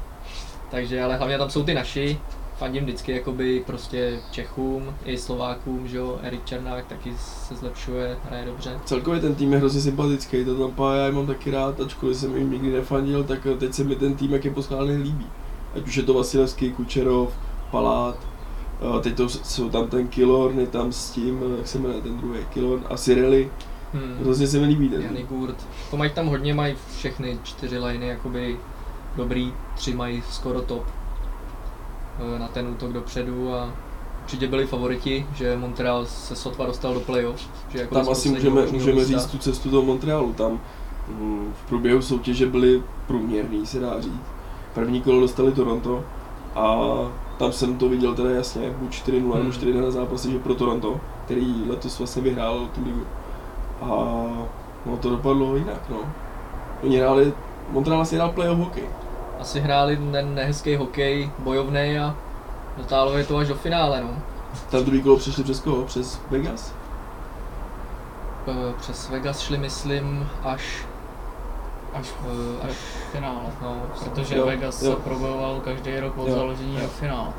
[0.71, 2.21] Takže, ale hlavně tam jsou ty naši,
[2.59, 8.47] fandím vždycky jakoby prostě Čechům i Slovákům, že jo, Erik Černák taky se zlepšuje, hraje
[8.47, 8.79] dobře.
[8.85, 12.37] Celkově ten tým je hrozně sympatický, to Tampa já je mám taky rád, ačkoliv jsem
[12.37, 15.27] jim nikdy nefandil, tak teď se mi ten tým, jak je poskládaný, líbí.
[15.77, 17.33] Ať už je to Vasilevský, Kučerov,
[17.71, 18.17] Palát,
[19.01, 22.17] teď to jsou tam ten Kilorn, je tam s tím, eh, jak se jmenuje ten
[22.19, 23.51] druhý, Kilorn a Sireli,
[23.93, 24.17] Hmm.
[24.23, 25.23] hrozně se mi líbí ten Jany.
[25.23, 25.57] Gurt.
[25.91, 28.57] To mají tam hodně, mají všechny čtyři liney jakoby
[29.17, 30.85] dobrý, tři mají skoro top
[32.37, 33.71] eh, na ten útok dopředu a
[34.23, 37.41] určitě byli favoriti, že Montreal se sotva dostal do playoff.
[37.69, 39.19] Že jako Tam asi můžeme, můžeme místa.
[39.19, 40.61] říct tu cestu do Montrealu, tam
[41.09, 44.23] mm, v průběhu soutěže byli průměrný, se dá říct.
[44.75, 46.05] První kolo dostali Toronto
[46.55, 46.77] a
[47.41, 49.53] tam jsem to viděl teda jasně, buď 4-0 nebo Hmm.
[49.53, 53.03] 4 na zápasy, že pro Toronto, který letos vlastně vyhrál tu ligu.
[53.83, 53.87] A
[54.87, 55.97] no to dopadlo jinak, no.
[56.83, 57.33] Oni hráli,
[57.71, 58.85] Montreal asi hrál playoff hokej.
[59.41, 62.15] Asi hráli ten nehezký hokej, bojovný a
[62.77, 64.01] dotáhlo je to až do finále.
[64.01, 64.11] No.
[64.71, 65.83] Tam druhý kolo přešli přes koho?
[65.83, 66.73] Přes Vegas?
[68.49, 70.87] Eh, Přes Vegas šli, myslím, až,
[71.95, 72.07] Až
[72.63, 73.41] eh, až v finále.
[73.63, 74.91] no, Protože Jo, Vegas jo.
[74.91, 76.81] se probojoval každý rok od Jo, založení jo.
[76.83, 77.33] do finále.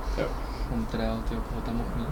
[0.71, 2.07] Montreal, ty koho tam mohl mít.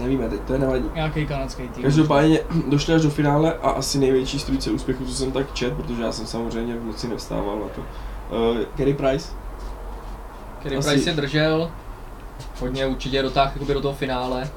[0.00, 0.90] Nevíme teď, to je nevadí.
[0.94, 1.82] Nějaký kanadský tým.
[1.82, 6.02] Každopádně došli až do finále a asi největší strůjce úspěchu, co jsem tak čet, protože
[6.02, 7.80] já jsem samozřejmě v noci nevstával na to.
[7.80, 9.32] Uh, Gary Price,
[10.60, 11.70] Který Asi- Price je držel,
[12.60, 14.50] hodně určitě dotáhl do toho finále.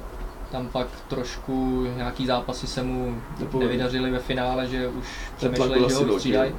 [0.51, 3.59] Tam pak trošku nějaký zápasy se mu Nepovedl.
[3.59, 5.05] nevydařily ve finále, že už
[5.37, 6.13] přemýšleli, že ho velký.
[6.13, 6.55] vystřídají.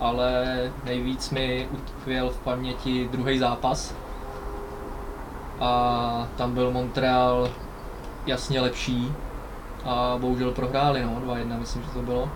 [0.00, 0.44] Ale
[0.84, 3.94] nejvíc mi utkvěl v paměti druhý zápas.
[5.60, 7.50] A tam byl Montreal
[8.26, 9.12] jasně lepší.
[9.84, 12.30] A bohužel prohráli, no, 2-1 myslím, že to bylo.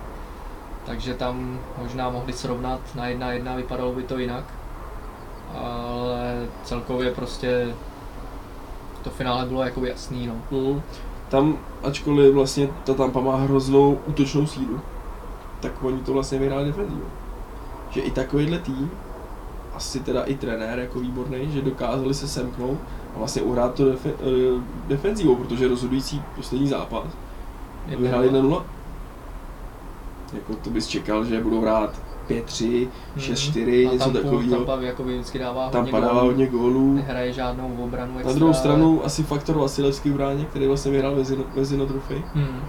[0.85, 4.43] Takže tam možná mohli srovnat na 1-1, vypadalo by to jinak.
[5.55, 7.73] Ale celkově prostě
[9.03, 10.33] to finále bylo jakoby jasný, no.
[10.51, 10.81] Mm.
[11.29, 14.79] Tam, ačkoliv vlastně ta Tampa má hroznou útočnou sílu,
[15.59, 17.05] tak oni to vlastně vyhráli defenzivou.
[17.89, 18.91] Že i takovýhle tým,
[19.75, 22.77] asi teda i trenér jako výborný, že dokázali se semknout
[23.15, 27.05] a vlastně uhrát to defe, uh, defenzivou, protože rozhodující poslední zápas
[27.87, 28.59] vyhráli nula.
[28.59, 28.63] 1-0.
[30.33, 34.55] Jako to bys čekal, že budou hrát 5-3, 6-4, A něco takového.
[34.55, 36.25] Tampa jakoby vždycky dává Tam hodně gólů.
[36.25, 36.93] hodně gólů.
[36.93, 38.31] Nehraje žádnou obranu extra.
[38.31, 42.61] Na druhou stranu asi faktor Vasilevský v bráně, který vlastně vyhrál Vezino, Vezino trofej, Hmm.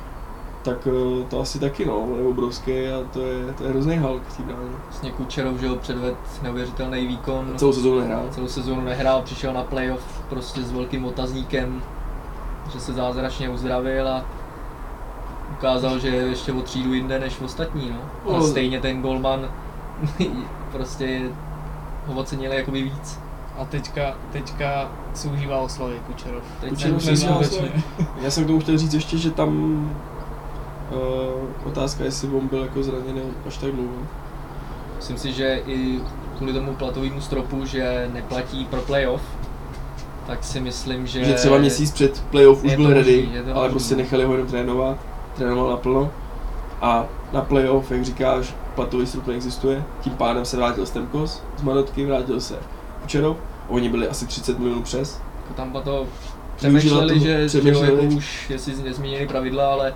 [0.62, 3.96] tak eh, to asi taky no, on je obrovský a to je, to je hrozný
[3.96, 4.68] halk v té bráně.
[4.84, 7.53] Vlastně Kučerov, že předved neuvěřitelný výkon.
[7.57, 8.22] Celou sezónu nehrál.
[8.30, 11.82] Celou sezónu nehrál, přišel na playoff prostě s velkým otazníkem,
[12.72, 14.24] že se zázračně uzdravil a
[15.53, 18.32] ukázal, že je ještě o třídu jinde než ostatní, no.
[18.32, 18.42] No.
[18.46, 19.50] stejně ten golman
[20.72, 21.20] prostě
[22.07, 23.18] ho ocenili jakoby víc.
[23.59, 26.42] A A teďka, teďka si užívá oslavy Kučerov.
[26.61, 27.40] Teď Kučerov si užívá.
[28.22, 29.50] Já jsem k tomu chtěl říct ještě, že tam
[30.90, 34.07] uh, otázka, jestli on byl jako zraněný až tak dlouho.
[34.96, 36.00] Myslím si, že i
[36.36, 39.22] kvůli tomu platovému stropu, že neplatí pro playoff,
[40.26, 41.24] tak si myslím, že...
[41.24, 43.70] Že třeba měsíc před playoff už byl ready, ale možný.
[43.70, 44.98] prostě nechali ho jenom trénovat,
[45.37, 46.11] trénoval naplno
[46.83, 52.07] a na playoff, jak říkáš, platový strop neexistuje, tím pádem se vrátil Stemkos z Manotky,
[52.07, 52.55] vrátil se
[53.03, 53.37] Kučerov,
[53.68, 56.07] oni byli asi 30 milionů přes, Jako tam to
[56.57, 58.03] přemýšleli, že, přemýšleli.
[58.05, 59.95] jako už jestli nezměnili pravidla, ale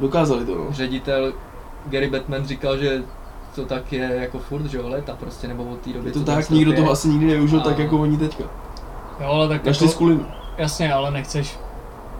[0.00, 0.66] dokázali to no.
[0.70, 1.32] ředitel
[1.86, 3.02] Gary Batman říkal, že
[3.54, 6.20] to tak je jako furt, že jo, léta prostě, nebo od té doby, Je to
[6.24, 8.44] tak, nikdo toho asi nikdy nevyužil A- tak jako oni teďka.
[9.20, 10.26] Jo, ale tak Našli jako, skulinu.
[10.58, 11.58] jasně, ale nechceš,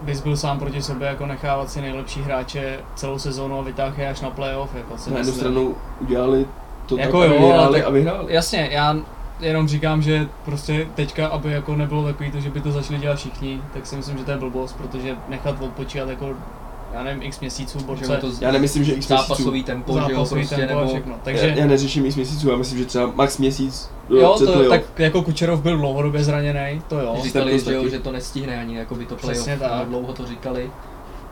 [0.01, 4.09] bys byl sám proti sobě, jako nechávat si nejlepší hráče celou sezónu a vytáhnout je
[4.09, 6.45] až na playoff, jako si Na jednu stranu udělali
[6.85, 8.33] to Jako tak, jo, aby vyhráli tak- a vyhráli.
[8.33, 8.95] Jasně, já
[9.39, 13.15] jenom říkám, že prostě teďka, aby jako nebylo takový to, že by to začali dělat
[13.17, 16.29] všichni, tak si myslím, že to je blbost, protože nechat odpočívat jako,
[16.93, 19.27] já nevím, x měsíců borce, jo, to Já nemyslím, že x měsíců.
[19.27, 21.15] zápasový tempo, že jo, zápasový prostě, tempo a nebo všechno.
[21.23, 21.47] Takže...
[21.47, 24.51] Já, já neřeším x měsíců, já myslím, že třeba max měsíc do jo, před to,
[24.53, 24.69] playoff.
[24.69, 27.15] tak jako Kučerov byl dlouhodobě zraněný, to jo.
[27.23, 29.87] říkali, že, jo, že to nestihne ani jako by to playoff, Přesně tak.
[29.87, 30.71] dlouho to říkali.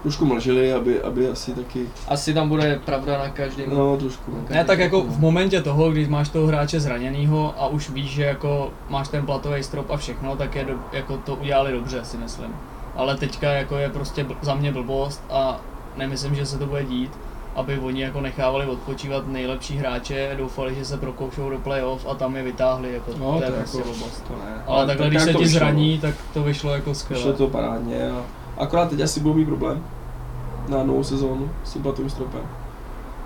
[0.01, 3.69] Trošku mlžili, aby, aby asi taky, Asi tam bude pravda na každém.
[3.69, 4.31] no trošku.
[4.49, 8.23] Ne, tak jako v momentě toho, když máš toho hráče zraněného a už víš, že
[8.23, 12.17] jako máš ten platový strop a všechno, tak je do, jako to udělali dobře, si
[12.17, 12.47] myslím.
[12.95, 15.59] Ale teďka jako je prostě bl- za mě blbost a
[15.97, 17.11] nemyslím, že se to bude dít,
[17.55, 22.35] aby oni jako nechávali odpočívat nejlepší hráče, doufali, že se prokoušou do playoff a tam
[22.35, 24.23] je vytáhli, jako No, to je to prostě jako- blbost.
[24.27, 24.63] To ne.
[24.67, 27.23] Ale takhle, tak když se ti zraní, tak to vyšlo jako skvěle.
[27.23, 28.21] Vyšlo to parádně a
[28.57, 29.83] akorát teď asi budou mít problém
[30.69, 32.41] na novou sezónu s tím platovým stropem.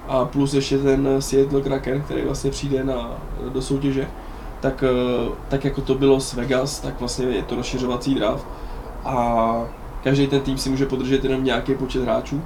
[0.07, 3.11] A plus ještě ten Seattle Kraken, který vlastně přijde na,
[3.53, 4.07] do soutěže,
[4.59, 8.45] tak, eh, tak jako to bylo s Vegas, tak vlastně je to rozšiřovací draft
[9.05, 9.65] a
[10.03, 12.41] každý ten tým si může podržet jenom nějaký počet hráčů.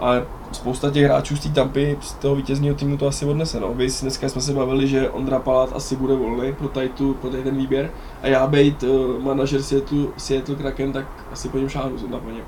[0.00, 0.12] A
[0.52, 3.60] spousta těch hráčů z té Tampy, z toho vítězního týmu to asi odnese.
[3.60, 3.74] No.
[3.74, 7.30] Vy dneska jsme se bavili, že Ondra Palát asi bude volný pro tady, tu, pro
[7.30, 7.90] tady ten výběr.
[8.22, 12.30] A já být uh, manažer Seattle, Seattle Kraken, tak asi po něm šáhnu zrovna po
[12.30, 12.44] něm.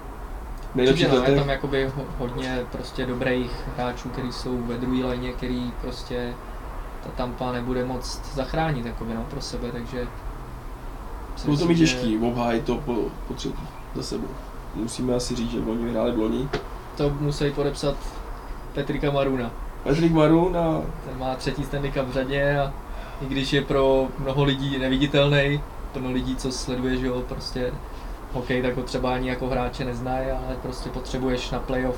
[0.74, 5.32] Určitě no, je tam jakoby ho- hodně prostě dobrých hráčů, kteří jsou ve druhé léně,
[5.32, 6.34] který prostě
[7.04, 10.06] ta Tampa nebude moc zachránit jakoby, no, pro sebe, takže
[11.44, 12.94] Bylo to mi že těžký, obhájit to po,
[13.28, 13.62] po třetí
[13.94, 14.28] za sebou.
[14.74, 16.48] Musíme asi říct, že oni vyhráli v loni.
[16.96, 17.96] To musí podepsat
[18.74, 19.50] Petrika Maruna.
[19.84, 22.72] Patrick Maroon a Ten má třetí Stanley Cup v řadě a
[23.22, 25.60] i když je pro mnoho lidí neviditelný,
[25.92, 27.72] plno lidí, co sleduje, že jo, prostě
[28.32, 31.96] hokej, tak ho třeba ani jako hráče neznají, ale prostě potřebuješ na playoff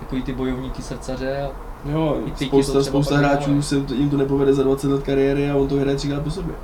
[0.00, 1.50] takový ty bojovníky srdcaře a
[1.90, 5.76] jo, spousta, spousta hráčů se jim to nepovede za 20 let kariéry a on to
[5.76, 6.54] hraje třikrát po sobě.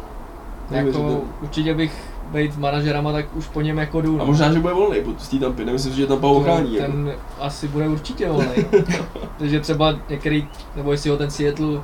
[0.71, 4.15] jako určitě bych být manažerama, tak už po něm jako jdu.
[4.15, 4.27] A no.
[4.27, 6.77] možná, že bude volný z té Tampy, nemyslím si, že To- ochrání.
[6.77, 6.93] Jako.
[6.93, 8.65] ten asi bude určitě volný.
[9.39, 11.81] Takže třeba některý, nebo jestli ho ten Seattle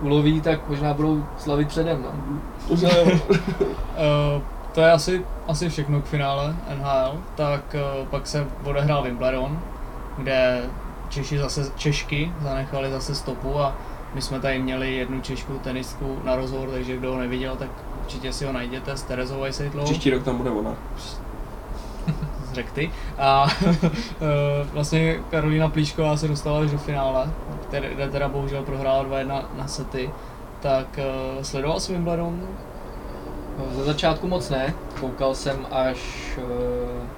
[0.00, 2.02] uloví, tak možná budou slavit předem.
[2.02, 2.40] No.
[2.68, 3.18] Možná jo.
[3.96, 4.42] Eh,
[4.72, 9.58] to je asi, asi všechno k finále NHL, tak eh, pak se odehrál Wimbledon,
[10.18, 10.62] kde
[11.08, 13.76] Češi zase, Češky zanechali zase stopu a
[14.14, 17.68] my jsme tady měli jednu Češku tenistku na rozhovor, takže kdo ho neviděl, tak
[18.04, 20.74] určitě si ho najděte s Terezou Vejsejtlou Příští rok tam bude ona.
[22.52, 22.90] z Rekty.
[23.18, 23.46] A
[23.82, 27.30] eh, vlastně Karolína Plíšková se dostala až do finále,
[27.68, 30.10] které, kde teda bohužel prohrála 2-1 na sety.
[30.60, 32.48] Tak eh, sledoval jsi Wimbledon?
[33.58, 35.98] No, Ze začátku moc ne, koukal jsem až,
[36.38, 37.08] eh,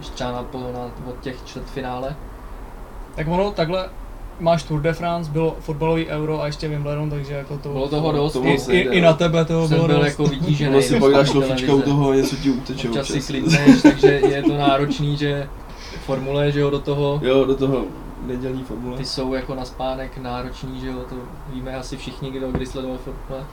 [0.00, 2.16] až třeba na, po- na, od těch čtvrtfinále.
[3.14, 3.88] Tak ono takhle,
[4.40, 7.68] máš Tour de France, bylo fotbalový euro a ještě Wimbledon, takže jako to...
[7.68, 9.06] Bylo toho dost, to I, i, nejde, i no.
[9.06, 10.06] na tebe toho jsem bylo byl dost.
[10.06, 10.70] jako vytížený.
[10.70, 14.06] Ono si už pak tam dáš u toho něco ti uteče Občas si klidneš, takže
[14.08, 15.48] je to náročný, že
[16.06, 17.84] formule, že jo, do toho, Jo, do toho
[18.26, 18.96] nedělní formule.
[18.96, 21.14] ty jsou jako na spánek náročný, že jo, to
[21.52, 23.46] víme asi všichni, kdo kdy sledoval formule.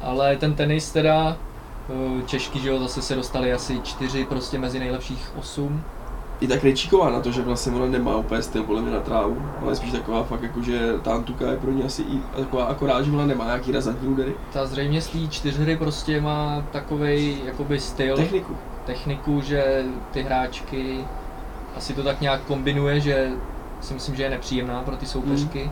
[0.00, 1.36] Ale ten tenis teda,
[1.90, 5.82] eh, Češky, že jo, zase se dostali asi čtyři prostě mezi nejlepších osm.
[6.40, 9.42] I tak Rejčíková na to, že vlastně ona nemá úplně styl podle mě na trávu,
[9.62, 13.02] ale spíš taková fakt jako, že ta Antuka je pro ní asi i taková akorát,
[13.04, 14.34] že ona nemá nějaký razantní údery.
[14.52, 18.56] Ta zřejmě z té čtyřhry prostě má takovej jakoby styl, Techniku.
[18.86, 21.04] techniku, že ty hráčky
[21.76, 23.30] asi to tak nějak kombinuje, že
[23.80, 25.70] si myslím, že je nepříjemná pro ty soupeřky.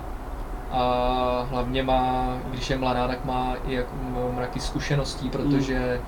[0.71, 3.93] A hlavně má, když je mladá, tak má i jako
[4.37, 6.01] mraky zkušeností, protože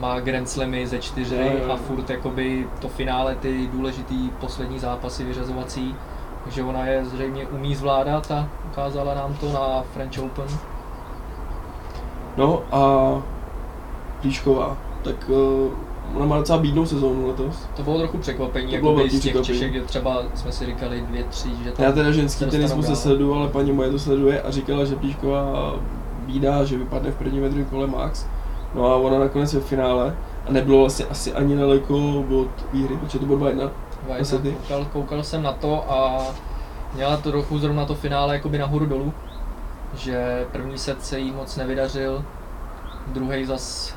[0.00, 1.72] má Grand Slamy ze čtyři Jo, jo, jo.
[1.72, 5.94] a furt jakoby to finále, ty důležitý poslední zápasy vyřazovací.
[6.44, 10.58] Takže ona je zřejmě umí zvládat a ukázala nám to na French Open.
[12.36, 13.12] No a
[14.20, 15.70] Plíšková, tak uh,
[16.14, 17.68] ona má docela bídnou sezónu letos.
[17.76, 19.58] To bylo trochu překvapení, To bylo velký z těch překvapení.
[19.58, 22.74] Češek, kde třeba jsme si říkali dvě, tři, že tam Já teda ženský se tenis
[22.74, 22.90] moc dál.
[22.92, 25.74] nesleduju, ale paní moje to sleduje a říkala, že Plíšková
[26.26, 28.26] bídá, že vypadne v prvním ve druhém kole max.
[28.74, 30.16] No a ona nakonec ve finále
[30.48, 31.96] a nebylo vlastně asi ani daleko
[32.40, 33.54] od výhry, protože to bylo 2-1.
[33.56, 33.70] Dva
[34.08, 34.24] Na jedna.
[34.24, 34.56] sety.
[34.60, 36.22] Koukal, koukal jsem na to a
[36.94, 39.12] měla to trochu zrovna to finále jakoby nahoru dolů,
[39.96, 42.24] že první set se jí moc nevydařil,
[43.06, 43.94] druhý zas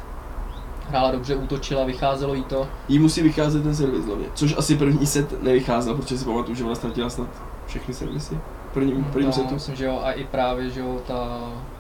[0.90, 2.68] hrála dobře, útočila, vycházelo jí to.
[2.88, 6.64] Jí musí vycházet ten servis hlavně, což asi první set nevycházel, protože si pamatuju, že
[6.64, 7.28] ona ztratila snad
[7.68, 8.38] všechny servisy
[8.74, 9.54] prvním, prvním no, setu.
[9.54, 11.40] myslím, že jo, a i právě, že jo, ta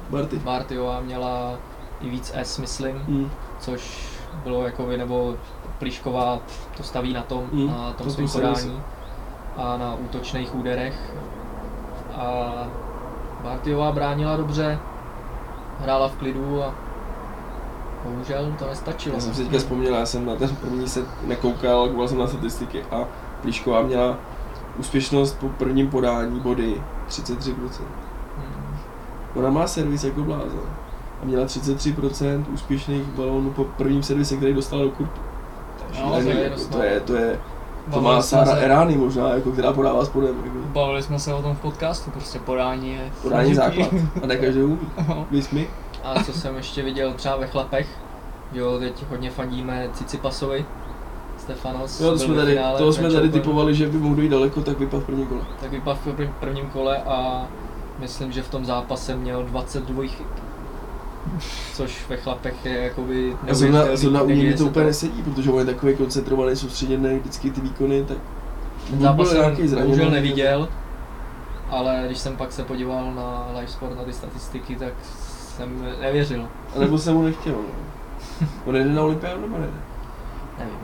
[0.09, 0.35] Barty.
[0.35, 1.57] Bartyová měla
[2.01, 3.29] i víc S, myslím, Hmm.
[3.59, 4.07] což
[4.43, 5.35] bylo jako by, nebo
[5.79, 6.39] Plíšková
[6.77, 8.81] to staví na tom, Mm, na tom to svém podání
[9.57, 11.13] a na útočných úderech.
[12.15, 12.53] A
[13.43, 14.79] Bartyová bránila dobře,
[15.79, 16.73] hrála v klidu a
[18.05, 19.15] bohužel to nestačilo.
[19.15, 22.27] Já jsem si teďka vzpomněl, já jsem na ten první set nekoukal, koukal jsem na
[22.27, 23.05] statistiky a
[23.41, 24.17] Plíšková měla
[24.79, 27.83] úspěšnost po prvním podání body 33%.
[28.37, 28.77] Mm.
[29.35, 30.59] Ona má servis jako blázen.
[31.21, 35.21] A měla 33% úspěšných balónů po prvním servise, který dostala do kurtu.
[35.77, 37.39] To je No, to je to je, to je,
[37.93, 40.35] to má se- Erány možná, jako, která podává spodem.
[40.45, 40.57] Jako.
[40.65, 43.11] Bavili jsme se o tom v podcastu, prostě podání je...
[43.21, 43.89] Podání základ.
[44.23, 44.79] A ne každý umí.
[45.07, 45.25] No.
[45.31, 45.67] Víš mi?
[46.03, 47.87] A co jsem ještě viděl třeba ve chlapech,
[48.53, 50.65] jo, teď hodně fandíme Cicipasovi,
[51.37, 54.61] Stefanos, Jo, to jsme tady, finále toho jsme tady typovali, že by mohl dojít daleko,
[54.61, 55.41] tak vypadl v první kole.
[55.61, 57.45] tak vypadl v prvním- prvním kole a
[57.99, 60.27] myslím, že v tom zápase měl 22 chyb.
[61.73, 63.53] Což ve chlapech je jakoby A
[63.95, 68.03] zrovna, u něj to úplně nesedí, protože on je takový koncentrovaný, soustředěný, vždycky ty výkony,
[68.03, 68.17] tak
[68.89, 70.67] Ten zápas jsem bohužel neviděl,
[71.69, 74.93] ale když jsem pak se podíval na live sport, na ty statistiky, tak
[75.57, 76.47] jsem nevěřil.
[76.75, 77.53] A nebo jsem mu nechtěl.
[77.53, 78.47] No.
[78.65, 79.73] On jde na olympiádu nebo nejde?
[80.59, 80.77] Nevím.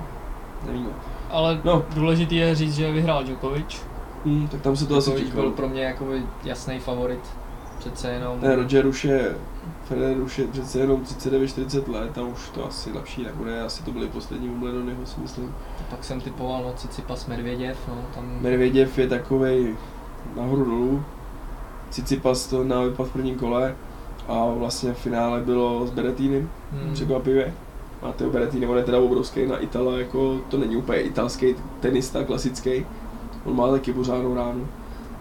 [0.67, 0.89] Nevíme.
[1.29, 1.83] Ale No.
[1.93, 3.81] důležitý je říct, že vyhrál Djokovic.
[4.25, 5.51] Hmm, tak tam se to asi To byl čekalo.
[5.51, 7.19] pro mě jakoby jasný favorit.
[7.79, 8.41] Přece jenom.
[8.41, 9.35] Ne, Roger už je,
[9.87, 13.91] Federer už je přece jenom 39-40 let a už to asi lepší nebude, asi to
[13.91, 15.55] byly poslední Wimbledony, si myslím.
[15.89, 19.75] Pak jsem typoval no Cicipas Medvěděv, no tam Medvěděv je takovej
[20.35, 21.03] nahoru dolů,
[21.89, 23.75] Cicipas to na vypad v prvním kole
[24.27, 27.53] a vlastně v finále bylo s Berettinem, hmm, překvapivě.
[28.01, 32.85] Matteo Berettini, on je teda obrovský na Itala, jako to není úplně italský tenista klasický.
[33.45, 34.67] On má taky pořádnou ránu,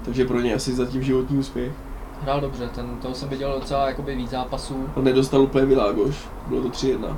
[0.04, 1.72] takže pro něj asi zatím životní úspěch.
[2.22, 4.86] Hrál dobře, ten, toho jsem viděl docela jakoby víc zápasů.
[4.94, 7.16] On nedostal úplně Világoš, bylo to 3-1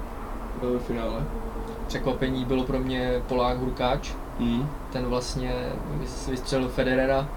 [0.72, 1.22] ve finále.
[1.86, 4.68] Překvapení bylo pro mě Polák Hurkáč, Mm.
[4.92, 5.52] ten vlastně
[6.00, 7.28] vys- vystřelil Federera,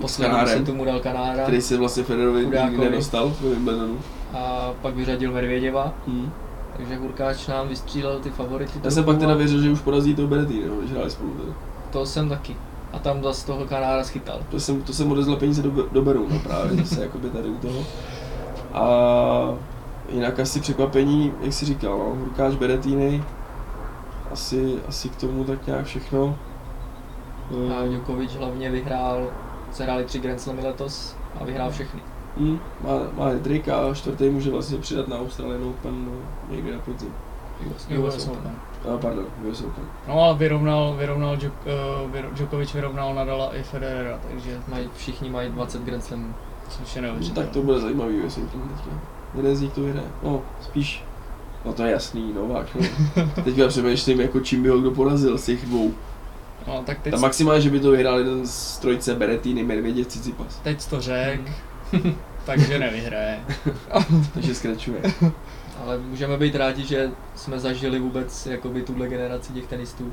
[0.00, 3.96] poslední Kanárem, setu mu dal Kanára který se vlastně Federovi nikdy nedostal ve Wimbledonu.
[4.34, 6.30] a pak vyřadil Medvěděva, Mm.
[6.76, 8.78] takže Hurkáč nám vystřílel ty favority.
[8.84, 11.30] Já jsem pak teda věřil, že už porazí toho Berettiniho, když hráli spolu.
[11.30, 11.52] Teda.
[11.90, 12.56] To jsem taky.
[12.94, 14.40] A tam zase toho Kanára schytal.
[14.50, 17.58] To jsem, to jsem odezl peníze do, do Beru, no právě zase jakoby tady u
[17.58, 17.84] toho.
[18.74, 18.84] A
[20.08, 23.24] jinak asi překvapení, jak jsi říkal, no, Hurkáč Berettini,
[24.32, 26.38] asi, asi k tomu tak nějak všechno.
[27.50, 29.26] A Eh, Djokovic hlavně vyhrál,
[29.72, 32.00] se hráli tři Grand Slamy letos a vyhrál všechny.
[32.36, 36.12] mm, má, má hat a čtvrtý může vlastně přidat na Australian Open no,
[36.54, 37.14] někde na podzim.
[37.98, 38.56] US Open.
[38.94, 39.84] A pardon, US Open.
[40.08, 41.52] No ale vyrovnal, vyrovnal Djok,
[42.04, 46.34] uh, vyro, Djokovic vyrovnal Nadala i Federera, takže Mají, všichni mají 20 Grand Slamů.
[46.68, 47.46] což je No, neuvěřitelné.
[47.46, 48.90] tak to bude zajímavý US Open teďka.
[49.34, 50.08] Jeden z nich to vyhraje.
[50.22, 51.04] No, spíš.
[51.64, 52.80] No to je jasný, Novák, no.
[53.44, 55.94] Teďka přemýšlím, jako čím by ho kdo porazil z těch dvou.
[56.66, 60.60] No tak teď, Ta maximálně, že by to vyhrál jeden z trojce Berettini, Medvěděv, Cicipas.
[60.62, 61.40] teď to řek,
[62.44, 63.40] takže nevyhraje.
[64.34, 65.00] Takže skračuje.
[65.84, 70.04] Ale můžeme být rádi, že jsme zažili vůbec jakoby tuhle generaci těch tenistů.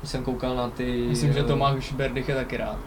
[0.00, 1.06] Když jsem koukal na ty...
[1.08, 2.78] Myslím, že eh, Tomáš Berdych je taky rád,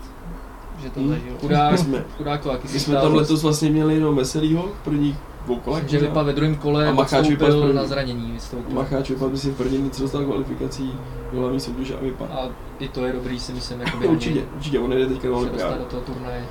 [0.84, 1.10] že to Hmm.
[1.10, 1.34] zažil.
[1.42, 4.84] Chudák, My jsme- chudák to taky My jsme tam letos vlastně měli jenom Veselýho v
[4.84, 5.16] prvních
[5.46, 5.84] dvou kolech.
[5.84, 7.76] Myslím, že vypadl ve druhém kole, A Macháč vypadl prvním.
[7.76, 8.32] na zranění.
[8.32, 8.76] Vystoupil.
[8.76, 10.94] Macháč vypadl si v první nic dostal kvalifikací
[11.34, 12.34] do hlavní soutěže a vypadl.
[12.34, 12.48] A
[12.80, 15.78] i to je dobrý, si myslím, jakoby No, určitě, určitě, on jde teďka na olympiádu.
[15.80, 16.46] do toho turnaje.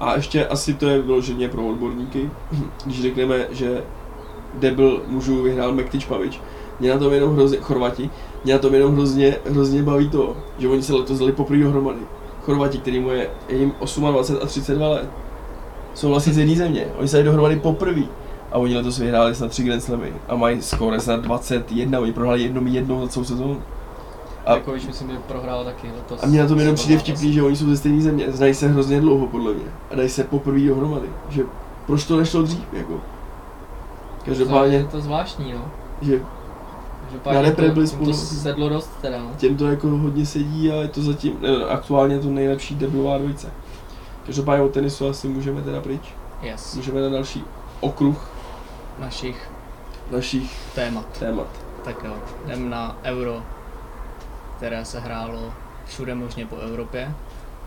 [0.00, 2.30] A ještě asi to je vyloženě pro odborníky,
[2.84, 3.82] když řekneme, že
[4.54, 6.40] debil mužů vyhrál Mektič Pavič.
[6.80, 8.10] Mě na tom jenom hrozně, Chorvati,
[8.44, 12.00] mě na tom jenom hrozně, hrozně baví to, že oni se letos dali poprvé dohromady.
[12.42, 13.72] Chorvati, který mu je, je jim
[14.10, 15.08] 28 a 32 let,
[15.94, 18.02] jsou vlastně z jedné země, oni se dali dohromady poprvé.
[18.52, 22.42] A oni letos vyhráli snad 3 Grand Slamy a mají skóre snad 21, oni prohráli
[22.42, 23.62] jednou jednou za celou sezónu.
[24.46, 26.22] A- Jakovič myslím, že prohrál taky letos.
[26.22, 28.68] A mně na tom jenom přijde vtipný, že oni jsou ze stejné země, znají se
[28.68, 31.42] hrozně dlouho podle mě a dají se poprvé dohromady, že
[31.86, 33.00] proč to nešlo dřív, jako.
[34.28, 35.64] Každopádně, Je to zvláštní, no.
[36.02, 36.20] že
[37.04, 39.30] Každopádně Na repre byli jim to spolu- sedlo dost teda, no.
[39.36, 43.18] těm to jako hodně sedí a je to zatím, ne, aktuálně je to nejlepší debilová
[43.18, 43.50] dvojice.
[44.26, 46.02] Každopádně o tenisu asi můžeme teda pryč.
[46.42, 46.74] Yes.
[46.74, 47.44] Můžeme na další
[47.80, 48.30] okruh
[48.98, 49.50] Našich
[50.10, 51.06] našich témat.
[51.18, 51.46] témat.
[51.84, 52.12] Tak jo,
[52.46, 53.42] jdem na euro,
[54.56, 55.52] které se hrálo
[55.86, 57.12] všude možně po Evropě,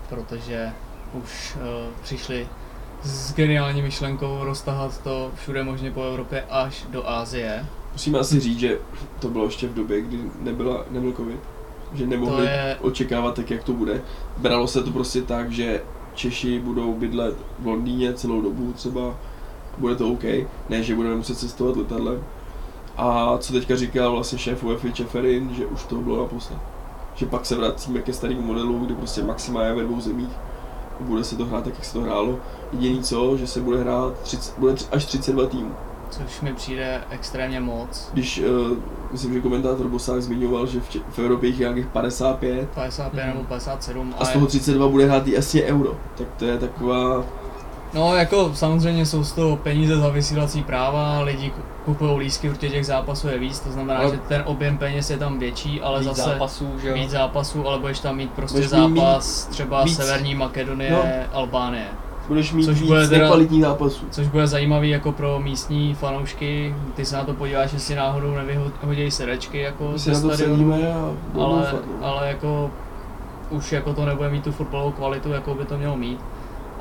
[0.10, 0.72] protože
[1.14, 1.62] už uh,
[2.04, 2.48] přišli
[3.04, 7.66] s geniální myšlenkou roztahat to všude možně po Evropě až do Asie.
[7.94, 8.78] Musíme asi říct, že
[9.20, 11.40] to bylo ještě v době, kdy nebyla, nebyl covid,
[11.94, 14.02] že nemohli je, očekávat tak, jak to bude.
[14.38, 15.82] Bralo se to prostě tak, že
[16.14, 19.16] Češi budou bydlet v Londýně celou dobu třeba,
[19.78, 20.24] bude to OK,
[20.70, 22.24] ne, že budeme muset cestovat letadlem.
[22.98, 26.60] A co teďka říkal vlastně šéf UEFA Čeferin, že už to bylo naposled.
[27.16, 30.32] Že pak se vracíme ke starému modelu, kdy prostě maxima je ve dvou zemích.
[31.02, 32.40] Bude se to hrát tak, jak se to hrálo.
[32.72, 35.72] Jediný co, že se bude hrát 30, bude až 32 týmů.
[36.10, 38.10] což mi přijde extrémně moc.
[38.14, 38.40] Když,
[38.72, 38.78] uh,
[39.12, 43.24] myslím, že komentátor Bosák zmiňoval, že v, Če- v Evropě jich je nějakých 55 55
[43.26, 43.34] Mhm.
[43.34, 45.96] nebo 57, a z toho 32 bude hrát i jasně euro.
[46.18, 47.24] Tak to je taková
[47.94, 51.54] No jako samozřejmě jsou z toho peníze za vysílací práva, lidi
[51.86, 55.18] kupují lístky, určitě těch zápasů je víc, to znamená, Ale- že ten objem peněz je
[55.18, 56.94] tam větší, ale Víc zase zápasů, že jo.
[56.94, 59.96] víc zápasů, ale budeš tam mít prostě Budeš mít zápas třeba víc.
[59.98, 61.04] Severní Makedonie, No.
[61.34, 61.86] Albánie.
[62.28, 64.06] Budeš mít Což víc bude teda- nekvalitních zápasů.
[64.12, 69.12] Což bude zajímavý jako pro místní fanoušky, ty se na to podíváš, jestli náhodou nevyhodí
[69.12, 72.08] sedečky jako My se na to stadionu, a ale, no.
[72.08, 72.72] ale jako
[73.50, 76.20] už jako to nebude mít tu fotbalovou kvalitu, jako by to mělo mít.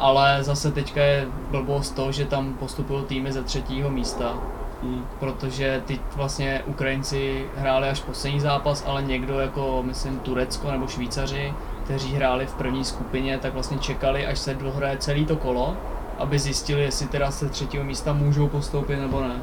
[0.01, 4.35] Ale zase teďka je blbost to, že tam postupují týmy ze třetího místa,
[4.83, 5.05] Hmm.
[5.21, 11.55] protože ty vlastně Ukrajinci hráli až poslední zápas, ale někdo jako, myslím, Turecko nebo Švýcaři,
[11.85, 15.77] kteří hráli v první skupině, tak vlastně čekali, až se dohraje celý to kolo,
[16.19, 19.37] aby zjistili, jestli teda se třetího místa můžou postoupit nebo ne.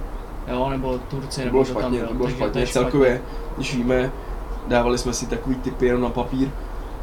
[0.47, 2.07] Jo, nebo Turci, To nebo bylo kdo tam špatně, byl.
[2.07, 2.61] to bylo Takže špatně.
[2.61, 3.21] je Celkově,
[3.55, 4.11] když víme,
[4.67, 6.49] dávali jsme si takový typy jenom na papír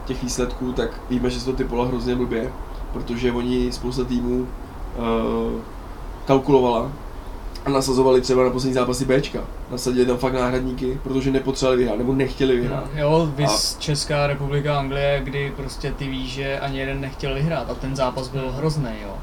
[0.04, 2.52] těch výsledků, tak víme, že se to typolo hrozně blbě,
[2.94, 4.46] protože oni spousta týmů
[4.96, 5.60] uh,
[6.26, 6.92] kalkulovala
[7.64, 9.40] a nasazovali třeba na poslední zápasy Bčka.
[9.70, 12.84] Nasadili tam fakt náhradníky, protože nepotřebovali vyhrát, nebo nechtěli vyhrát.
[12.94, 17.74] Jo, vys Česká republika, Anglie, kdy prostě ty víš, že ani jeden nechtěl vyhrát a
[17.74, 19.14] ten zápas byl hrozný, jo.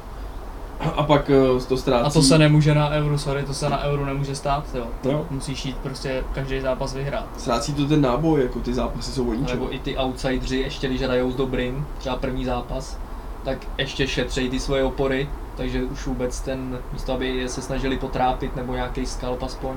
[0.96, 2.06] A pak uh, to ztrácí.
[2.06, 4.86] A to se nemůže na euro, sorry, to se na euro nemůže stát, jo.
[5.04, 5.26] Jo.
[5.30, 7.26] Musíš jít prostě každý zápas vyhrát.
[7.38, 9.58] Ztrácí to ten náboj, jako ty zápasy jsou o ničem.
[9.58, 12.98] Nebo i ty outsidři, ještě když hrajou s dobrým, třeba první zápas,
[13.44, 17.98] tak ještě šetřejí ty svoje opory, takže už vůbec ten, místo aby je se snažili
[17.98, 19.74] potrápit nebo nějaký skalp aspoň,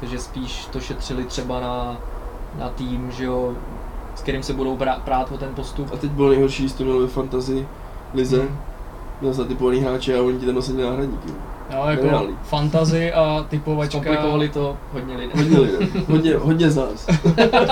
[0.00, 1.96] takže spíš to šetřili třeba na,
[2.58, 3.54] na tým, že jo,
[4.14, 5.90] s kterým se budou brát, prát o ten postup.
[5.92, 7.68] A teď bylo nejhorší, mělo ve fantasy
[8.14, 8.40] lize.
[8.40, 8.58] Hmm.
[9.20, 11.28] Měl zatypovaný hráče a oni ti tam nosadili náhradníky.
[11.70, 12.34] Jo, jako Nereálný.
[12.42, 15.38] fantazy a typovačka Zkomplikovali to hodně lidem.
[15.38, 17.06] Hodně lidem, hodně, hodně z nás.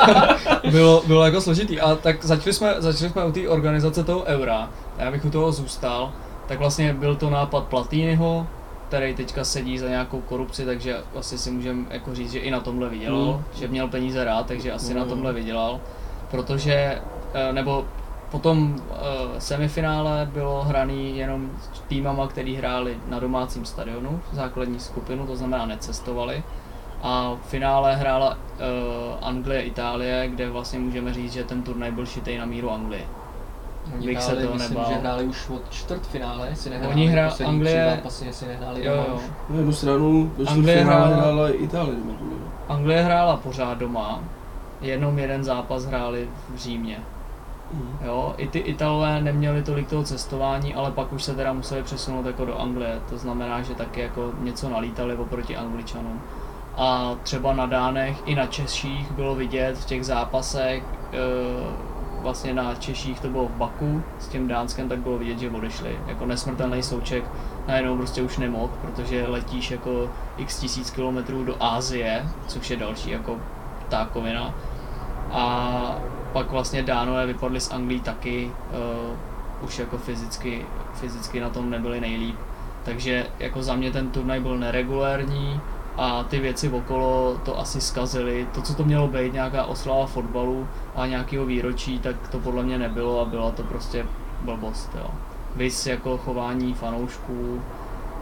[0.70, 1.80] bylo, bylo jako složitý.
[1.80, 4.68] A tak začali jsme, začali jsme u té organizace toho eura.
[4.98, 6.12] A já bych u toho zůstal.
[6.46, 8.46] Tak vlastně byl to nápad Platýnyho,
[8.88, 12.60] který teďka sedí za nějakou korupci, takže vlastně si můžeme jako říct, že i na
[12.60, 13.42] tomhle vydělal, Hmm.
[13.54, 15.10] že měl peníze rád, takže asi na Hmm.
[15.10, 15.80] tomhle vydělal.
[16.30, 17.00] Protože,
[17.34, 17.84] eh, nebo
[18.30, 25.26] potom eh, semifinále bylo hraný jenom s týmama, který hráli na domácím stadionu, základní skupinu,
[25.26, 26.42] to znamená necestovali.
[27.02, 32.06] A v finále hrála uh, Anglie Itálie, kde vlastně můžeme říct, že ten turnaj byl
[32.06, 33.02] šitej na míru Anglie.
[33.94, 34.92] Oni bych se hráli, toho myslím, nebál.
[34.92, 38.84] že hráli už od čtvrtfinále, jestli nehráli Oni hra- poslední Anglie- tři zápasy, jestli nehráli
[38.84, 39.18] Jo, doma jo.
[39.50, 41.96] Na jednu stranu do Anglie čtvrtfinále hrála- hrála i Itálie.
[42.68, 44.20] Anglie hrála pořád doma,
[44.80, 46.98] jenom jeden zápas hráli v Římě.
[47.72, 47.98] Mhm.
[48.04, 52.26] Jo, i ty Italové neměli tolik toho cestování, ale pak už se teda museli přesunout
[52.26, 56.20] jako do Anglie, to znamená, že taky jako něco nalítali oproti Angličanům.
[56.76, 60.82] A třeba na Dánech i na Češích bylo vidět v těch zápasech,
[61.12, 61.16] e,
[62.22, 65.98] vlastně na Češích to bylo v Baku, s tím Dánskem tak bylo vidět, že odešli.
[66.06, 67.24] Jako nesmrtelný souček
[67.66, 73.10] najednou prostě už nemohl, protože letíš jako x tisíc kilometrů do Ázie, což je další
[73.10, 73.36] jako
[73.86, 74.54] ptákovina.
[75.32, 75.96] A
[76.32, 78.50] pak vlastně Dánové vypadli z Anglii taky,
[79.60, 82.36] uh, už jako fyzicky, fyzicky na tom nebyli nejlíp.
[82.84, 85.60] Takže jako za mě ten turnaj byl neregulérní
[85.98, 88.46] a ty věci okolo to asi zkazily.
[88.54, 92.78] To, co to mělo být, nějaká oslava fotbalu a nějakého výročí, tak to podle mě
[92.78, 94.06] nebylo a byla to prostě
[94.40, 94.90] blbost.
[94.94, 95.10] Jo.
[95.56, 97.60] Vys jako chování fanoušků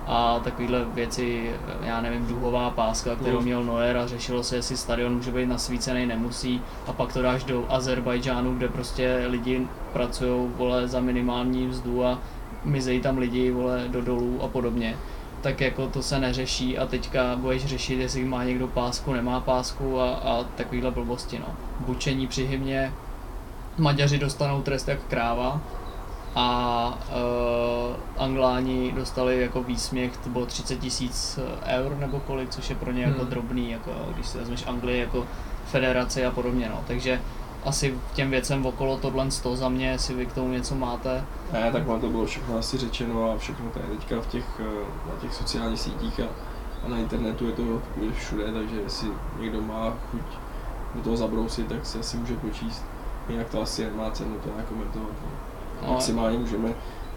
[0.07, 1.51] a takovéhle věci,
[1.83, 3.45] já nevím, duhová páska, kterou Mm.
[3.45, 7.45] měl Noer a řešilo se, jestli stadion může být nasvícený, nemusí a pak to dáš
[7.45, 12.19] do Azerbajdžánu, kde prostě lidi pracují vole za minimální mzdu a
[12.65, 14.97] mizejí tam lidi vole do dolů a podobně.
[15.47, 20.01] Tak jako to se neřeší a teďka budeš řešit, jestli má někdo pásku, nemá pásku
[20.01, 21.47] a, a takovýhle blbosti, no.
[21.81, 22.93] Bučení při hymně,
[23.79, 25.61] Maďaři dostanou trest jak kráva
[26.35, 32.77] a uh, Angláni dostali jako výsměch, to bylo 30 tisíc eur nebo kolik, což je
[32.77, 33.31] pro ně jako Hmm.
[33.31, 35.27] drobný, jako když si vezmeš Anglii jako
[35.67, 36.85] federaci a podobně, no.
[36.87, 37.21] Takže
[37.67, 41.25] asi těm věcem okolo tohle sto za mě, jestli vy k tomu něco máte.
[41.53, 44.45] Ne, tak vám to bylo všechno asi řečeno a všechno to je teďka v těch,
[44.61, 46.27] eh, na těch sociálních sítích a,
[46.87, 47.63] a na internetu je to
[48.01, 49.09] je všude, takže jestli
[49.41, 50.23] někdo má chuť
[50.95, 52.85] do toho zabrousit, tak si asi může počíst.
[53.29, 55.13] Jinak to asi nemá cenu to nějak komentovat.
[55.23, 55.29] No.
[55.87, 56.69] No, Maximálně můžeme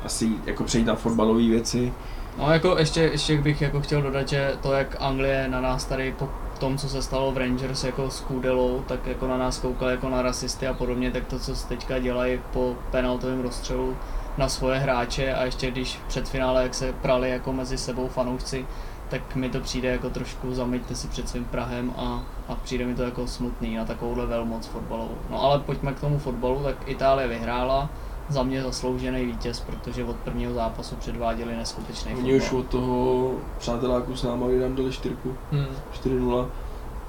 [0.06, 1.94] asi jako přejít na fotbalové věci.
[2.38, 6.16] No jako ještě, ještě bych jako chtěl dodat, že to jak Anglie na nás tady
[6.20, 6.30] po
[6.60, 10.10] tom, co se stalo v Rangers jako s Kůdelou, tak jako na nás koukali jako
[10.10, 13.98] na rasisty a podobně, tak to, co se teďka dělají po penaltovém rozstřelu
[14.38, 18.66] na svoje hráče a ještě když před finále, jak se prali jako mezi sebou fanoušci,
[19.10, 22.96] tak mi to přijde jako trošku zameďte si před svým Prahem a, a přijde mi
[22.96, 25.18] to jako smutný na takovouhle velmoc fotbalovou.
[25.30, 27.90] No ale pojďme k tomu fotbalu, tak Itálie vyhrála,
[28.30, 34.16] za mě zasloužený vítěz, protože od prvního zápasu předváděli neskutečný Oni už od toho přáteláku
[34.16, 35.66] s náma, kdy nám dali čtyřku, Hmm.
[36.04, 36.48] 4-0,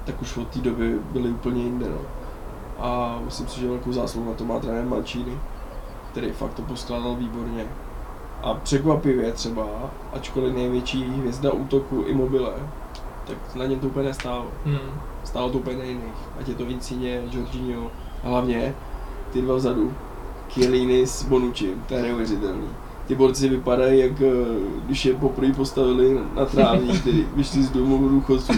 [0.05, 1.87] tak už od té doby byli úplně jinde.
[1.89, 1.99] No.
[2.85, 5.39] A myslím si, že velkou zásluhu na to má trenér Mancini,
[6.13, 7.67] který fakt to poskládal výborně.
[8.43, 9.67] A překvapivě třeba,
[10.13, 12.53] ačkoliv největší hvězda útoku Immobile,
[13.27, 14.47] tak na něm to úplně nestálo.
[14.65, 15.01] Hmm.
[15.25, 16.15] Stálo to úplně na jiných.
[16.41, 17.91] Ať je to Vincině, Jorginho,
[18.25, 18.75] a hlavně
[19.33, 19.93] ty dva vzadu,
[20.55, 22.67] Chiellini s Bonucci, to je neuvěřitelný.
[23.07, 24.27] Ty borci vypadají, jak eh,
[24.87, 28.53] když je poprvé postavili na trávník, který vyšli z domu důchodců.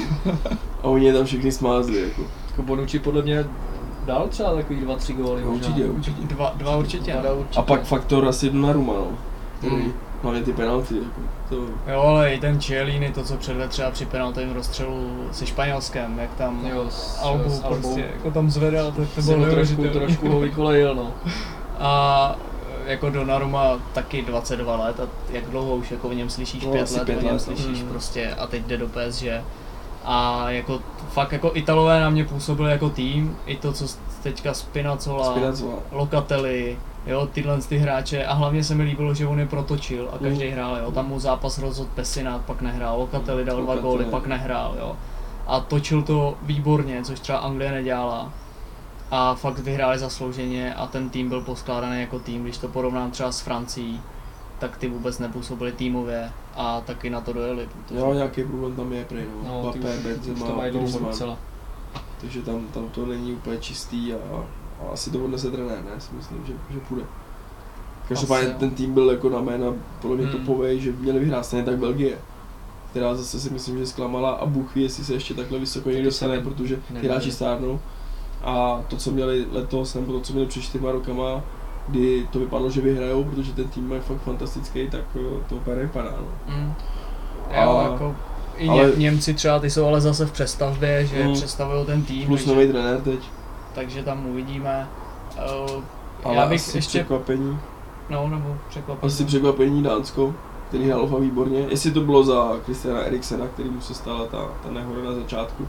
[0.82, 2.00] A oni je tam všechny smázli.
[2.02, 2.22] Jako.
[2.50, 3.44] Jako Bonucci podle mě
[4.06, 5.42] dal třeba takový dva, tři góly.
[5.44, 6.22] No, určitě, určitě.
[6.22, 7.12] Dva, dva určitě.
[7.12, 7.58] Dva určitě.
[7.58, 9.06] A pak faktor asi na Ruma, no.
[9.62, 9.92] Hmm.
[10.22, 11.56] hlavně ty penalty, jako, to,
[11.92, 16.34] Jo, ale i ten Chiellini, to, co předvedl třeba při penaltovém rozstřelu se Španělskem, jak
[16.34, 17.80] tam Jo, s, Albu s Albou.
[17.80, 21.10] prostě, jako tam zvedal, to, to bylo trošku, trošku ho vykolejil, no.
[21.82, 22.36] A
[22.86, 26.82] jako Donnarumma taky 22 let a jak dlouho už jako o něm slyšíš, No, 5
[26.82, 27.88] asi let pět o něm let, slyšíš mm.
[27.88, 29.24] prostě a teď jde do PSG.
[30.04, 30.80] A jako
[31.10, 33.84] fakt jako Italové na mě působili jako tým, i to co
[34.22, 35.74] teďka Spinazzola, Spinazzola.
[35.92, 40.18] Locatelli, jo, tyhle ty hráče a hlavně se mi líbilo, že on je protočil a
[40.18, 40.52] každý Mm.
[40.52, 44.74] hrál, jo, tam mu zápas rozhodl Pesina, pak nehrál, Locatelli dal dva góly, pak nehrál,
[44.78, 44.96] jo.
[45.46, 48.32] A točil to výborně, což třeba Anglie nedělala.
[49.14, 53.32] A fakt vyhráli zaslouženě a ten tým byl poskládaný jako tým, když to porovnám třeba
[53.32, 54.00] s Francií,
[54.58, 57.68] tak ty vůbec nepůsobili týmově a taky na to dojeli.
[57.86, 59.48] protože- Jo, nějaký problém tam je prej, no.
[59.48, 61.38] No, Mbappé, Benzema, to mají dlouho docela.
[62.20, 64.16] Takže tam, tam to není úplně čistý a,
[64.80, 66.00] a asi to odnese trenér, ne?
[66.00, 67.04] Si myslím, že, že půjde.
[68.08, 69.66] Každopádně ten tým byl jako na jména
[70.02, 70.32] podle mě Hmm.
[70.46, 72.18] topový, že měli vyhrát stejně tak Belgie.
[72.90, 76.08] Která zase si myslím, že zklamala a Bůh ví, jestli se ještě takhle vysoko někdo
[76.10, 77.80] to se dostane, ne- protože ty hráči stárnou.
[78.44, 81.40] A to, co měli letos, nebo to, co měli před čtyřma rokama,
[81.88, 85.76] kdy to vypadalo, že vyhrajou, protože ten tým je fakt fantastický, tak eh, to úplně
[85.76, 86.10] nevypadá.
[86.20, 86.54] No.
[86.56, 86.72] Mm.
[87.50, 88.14] A- Jo, jako
[88.56, 88.92] i ale-.
[88.96, 91.32] Němci třeba, ty jsou ale zase v přestavbě, že Mm.
[91.32, 93.20] přestavují ten tým, Plus nový trenér teď,
[93.74, 94.88] takže tam uvidíme.
[95.74, 95.82] Uh,
[96.24, 97.58] ale já bych asi ještě, překvapení.
[98.10, 99.12] no nebo překvapení.
[99.12, 100.34] Asi překvapení Dánsko,
[100.68, 101.58] který hrál výborně.
[101.68, 105.68] Jestli to bylo za Kristiana Eriksena, který mu se stala ta, ta nehoda na začátku,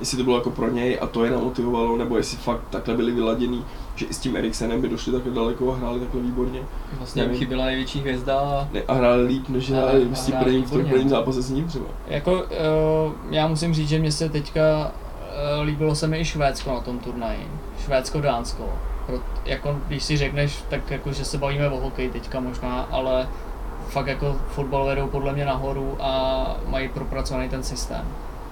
[0.00, 3.12] jestli to bylo jako pro něj a to je namotivovalo, nebo jestli fakt takhle byli
[3.12, 6.60] vyladění, že i s tím Eriksenem by došli takhle daleko a hráli takhle výborně.
[6.98, 10.34] Vlastně jim chyběla největší hvězda a Ne, a hráli líp, než A- hráli s tím
[10.36, 11.86] prvním, v tom prvním zápase s ním třeba.
[12.06, 12.42] Jako, uh,
[13.30, 14.92] já musím říct, že mě se teďka
[15.58, 17.48] uh, líbilo se mi i Švédsko na tom turnaji.
[17.84, 18.64] Švédsko-Dánsko.
[19.06, 23.28] Pro, jako, když si řekneš, tak jako, že se bavíme o hokeji teďka možná, ale
[23.88, 28.04] fakt jako fotbal vedou podle mě nahoru a mají propracovaný ten systém.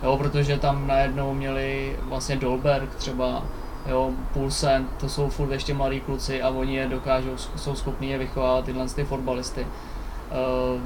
[0.03, 3.42] Jo, protože tam najednou měli vlastně Dolberg třeba,
[3.86, 8.18] jo, Pulsen, to jsou furt ještě mladí kluci a oni je dokážou, jsou schopní je
[8.18, 9.61] vychovávat tyhle ty fotbalisty.
[9.61, 10.80] Uh,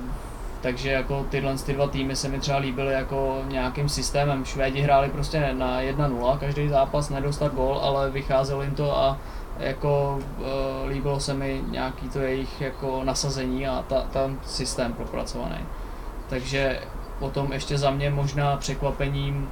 [0.61, 4.45] takže jako tyhle ty dva týmy se mi třeba líbily jako nějakým systémem.
[4.45, 9.19] Švédi hráli prostě na 1-0 každý zápas, nedostat gol, ale vycházelo jim to a
[9.59, 15.59] jako uh, líbilo se mi nějaký to jejich jako nasazení a ta, ten systém propracovaný.
[16.29, 16.81] Takže
[17.23, 19.49] potom ještě za mě možná překvapením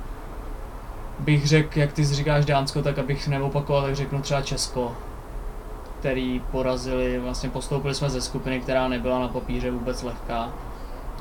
[1.18, 4.96] bych řekl, jak ty říkáš Dánsko, tak abych neopakoval, tak řeknu třeba Česko,
[5.98, 10.48] který porazili, vlastně postoupili jsme ze skupiny, která nebyla na papíře vůbec lehká.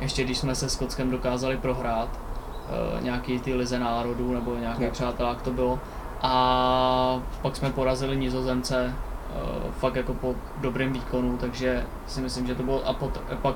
[0.02, 5.42] Ještě když jsme se Skotskem dokázali prohrát, uh, nějaký ty lize národů nebo nějaký přátelák
[5.42, 5.80] to bylo.
[6.22, 8.94] A pak jsme porazili Nizozemce
[9.36, 13.56] uh, fakt jako po dobrém výkonu, takže si myslím, že to bylo a pot, pak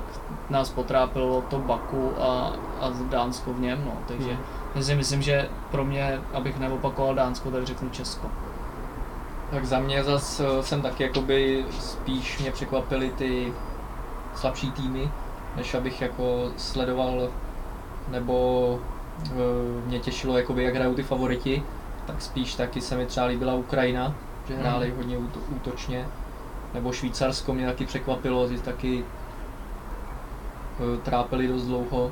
[0.50, 4.36] nás potrápilo to Baku a, a Dánsko v něm, no, takže
[4.74, 4.82] Hmm.
[4.82, 8.26] si myslím, že pro mě, abych neopakoval Dánsko, tak řeknu Česko.
[9.50, 13.52] Tak za mě zas eh, jsem taky jakoby spíš mě překvapily ty
[14.34, 15.10] slabší týmy,
[15.56, 17.28] než abych jako sledoval
[18.08, 18.78] nebo
[19.26, 19.30] eh,
[19.86, 21.62] mě těšilo jakoby jak hrajou ty favoriti,
[22.06, 24.14] tak spíš taky se mi třeba líbila Ukrajina,
[24.48, 24.96] že hráli Mhm.
[24.96, 26.06] hodně úto- útočně,
[26.74, 29.04] nebo Švýcarsko mě taky překvapilo, že taky
[30.80, 32.10] eh, trápili dost dlouho,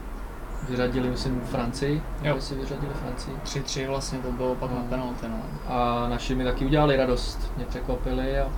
[0.68, 2.40] vyřadili myslím Francii, Jo.
[2.40, 3.34] si vyřadili Francii.
[3.44, 4.76] 3-3 vlastně to bylo pak No.
[4.76, 5.36] na penalty, no.
[5.68, 8.48] A naši mi taky udělali radost, mě překvapili a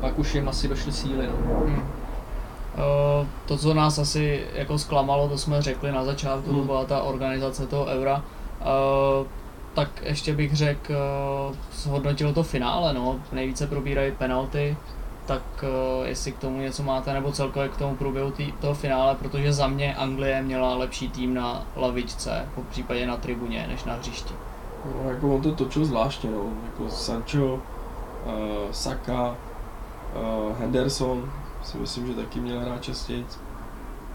[0.00, 1.26] pak už jim asi došly síly.
[1.26, 1.54] No.
[1.60, 1.74] Hmm.
[1.80, 6.66] Uh, to, co nás asi jako zklamalo, to jsme řekli na začátku, to Hmm.
[6.66, 8.22] byla ta organizace toho eura.
[8.60, 9.26] Uh,
[9.74, 10.92] tak ještě bych řekl,
[11.48, 13.20] uh, zhodnotilo to finále, no.
[13.32, 14.76] nejvíce probírají penalty,
[15.26, 19.14] tak uh, jestli k tomu něco máte, nebo celkově k tomu průběhu tý, toho finále,
[19.14, 23.94] protože za mě Anglie měla lepší tým na lavičce, po případě na tribuně, než na
[23.94, 24.34] hřišti.
[24.84, 26.44] No, jako on to točil zvláštně, no.
[26.64, 29.36] Jako Sancho, uh, Saka,
[30.16, 33.26] uh, Henderson, si myslím, že taky měl hrát častěji.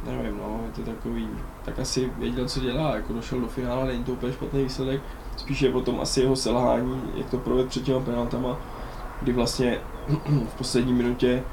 [0.03, 1.27] Nevím, no, je to takový,
[1.65, 5.01] tak asi věděl, co dělá, jako došel do finále, není to úplně špatný výsledek,
[5.37, 8.57] spíš je potom asi jeho selhání, jak to provedl před těma penaltama,
[9.21, 9.77] kdy vlastně
[10.49, 11.43] v poslední minutě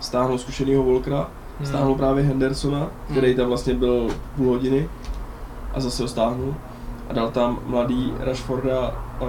[0.00, 1.66] stáhnul zkušenýho Volkra, Hmm.
[1.66, 4.88] stáhnul právě Hendersona, který tam vlastně byl půl hodiny
[5.74, 6.54] a zase ho stáhnul
[7.10, 9.28] a dal tam mladý Rashforda uh,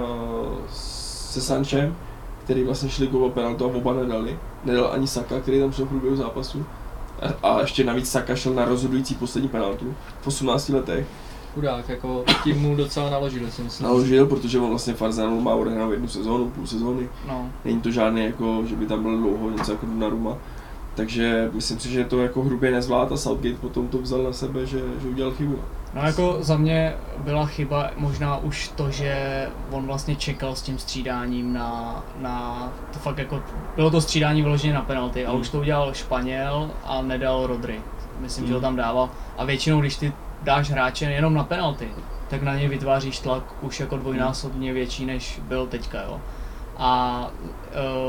[0.72, 1.96] se Sanchem,
[2.44, 4.38] který vlastně šli gol penaltu a oba nedali.
[4.64, 6.66] Nedal ani Saka, který tam šel v průběhu zápasu.
[7.42, 11.06] A, a ještě navíc Saka šel na rozhodující poslední penaltu v 18 letech.
[11.56, 13.86] Chudák, jako tím mu docela naložili, si myslím.
[13.86, 17.08] Naložil, protože on vlastně Arsenalu má odehrál jednu sezónu, půl sezóny.
[17.28, 20.36] No, Není to žádný jako, že by tam byl dlouho, něco jako Donnarumma.
[20.94, 24.66] Takže myslím si, že to jako hrubě nezvlád a Southgate potom to vzal na sebe,
[24.66, 25.58] že, že udělal chybu.
[25.94, 30.78] No jako za mě byla chyba možná už to, že on vlastně čekal s tím
[30.78, 33.42] střídáním na, na to fakt jako,
[33.76, 35.40] bylo to střídání vyloženě na penalty a Hmm.
[35.40, 37.80] už to udělal Španěl a nedal Rodry.
[38.20, 38.64] Myslím, že ho Hmm.
[38.68, 40.12] tam dával a většinou, když ty
[40.46, 41.88] dáš hráče jenom na penalty,
[42.28, 46.20] tak na ně vytváříš tlak už jako dvojnásobně větší, než byl teďka, jo.
[46.78, 47.20] A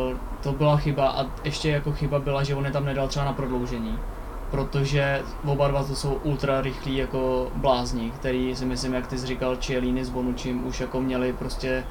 [0.09, 3.25] uh, to byla chyba a ještě jako chyba byla, že on je tam nedal třeba
[3.25, 3.99] na prodloužení
[4.51, 9.27] protože oba dva to jsou ultra rychlí jako blázni, který si myslím, jak ty jsi
[9.27, 11.83] říkal, Chiellini s Bonucim už jako měli prostě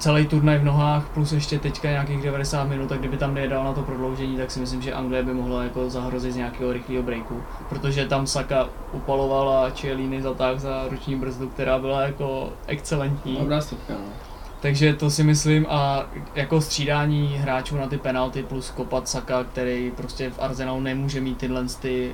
[0.00, 3.72] celý turnaj v nohách, plus ještě teďka nějakých 90 minut, tak kdyby tam nedal na
[3.72, 7.42] to prodloužení, tak si myslím, že Anglie by mohla jako zahrozit z nějakého rychlého breaku,
[7.68, 13.36] protože tam Saka upaloval a Chiellini zatáhl za ruční brzdu, která byla jako excelentní.
[13.36, 14.12] Dobrá stopka, no.
[14.60, 19.92] Takže to si myslím a jako střídání hráčů na ty penalty plus kopat Saka, který
[19.96, 22.12] prostě v Arsenalu nemůže mít tyhle ty,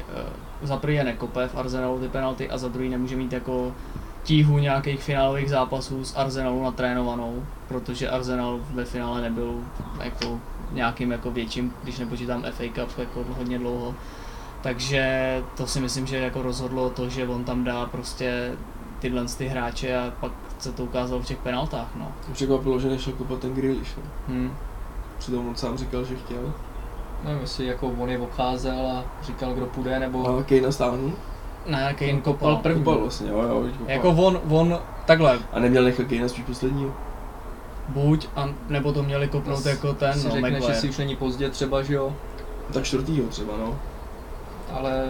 [0.62, 3.72] uh, za prvý je nekope v Arsenalu ty penalty a za druhý nemůže mít jako
[4.26, 9.54] tíhu nějakých finálových zápasů z Arsenalu natrénovanou, protože Arsenal ve finále nebyl
[10.00, 10.40] jako
[10.72, 13.94] nějakým jako větším, když nepočítám FA Cup jako hodně dlouho.
[14.62, 18.52] Takže to si myslím, že jako rozhodlo to, že on tam dá prostě
[18.98, 22.12] tyhle ty hráče a pak se to ukázalo v těch penaltách, no.
[22.32, 24.02] Překvapilo, že nešel kopat ten Grealish, no.
[24.28, 24.52] Hmm.
[25.18, 26.52] Přitom on sám říkal, že chtěl.
[27.24, 30.38] Nevím, jestli jako on je obcházel a říkal, kdo půjde, nebo...
[30.38, 31.12] A Kane stáhnul?
[31.66, 32.84] Ne, Kane kopal první.
[32.84, 33.48] Kopal vlastně, jo, jo,
[33.78, 33.90] kopal.
[33.94, 36.90] Jako on, on, takhle, A neměl nechat Kane spíš posledního?
[37.88, 40.98] buď, a, nebo to měli kopnout Zas jako ten, si no, řekne, že si už
[40.98, 42.12] není pozdě třeba, že jo,
[42.72, 43.78] Tak čtvrtýho třeba, no.
[44.72, 45.04] ale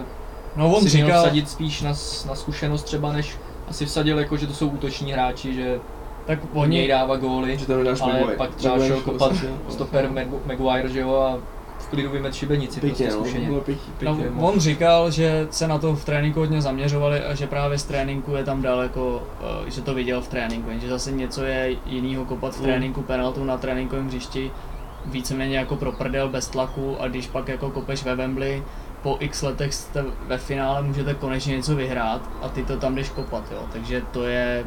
[0.55, 1.89] No on si měl říkal, vsadit spíš na,
[2.27, 3.37] na zkušenost třeba, než
[3.69, 5.79] asi vsadil jako, že to jsou útoční hráči, že
[6.25, 8.37] tak od něj oni, dává góly, Že nedáš ale Maguire.
[8.37, 9.71] pak třeba šel kopat no.
[9.71, 11.37] stoper Mag- Maguire, že jo, a
[11.87, 14.41] v klidu vymet šibenici, Pěkně, prostě no, to bylo pěkně, no, pěkně.
[14.41, 18.35] on říkal, že se na to v tréninku hodně zaměřovali a že právě z tréninku
[18.35, 19.23] je tam dal jako,
[19.61, 22.63] uh, že to viděl v tréninku, jenže zase něco je jinýho kopat v Mm.
[22.65, 24.51] tréninku penaltu na tréninkovém hřišti,
[25.05, 28.63] víceméně jako pro prdel bez tlaku a když pak jako kopeš ve Wembley,
[29.03, 33.09] po x letech jste ve finále můžete konečně něco vyhrát a ty to tam jdeš
[33.09, 33.59] kopat, jo.
[33.73, 34.65] Takže to je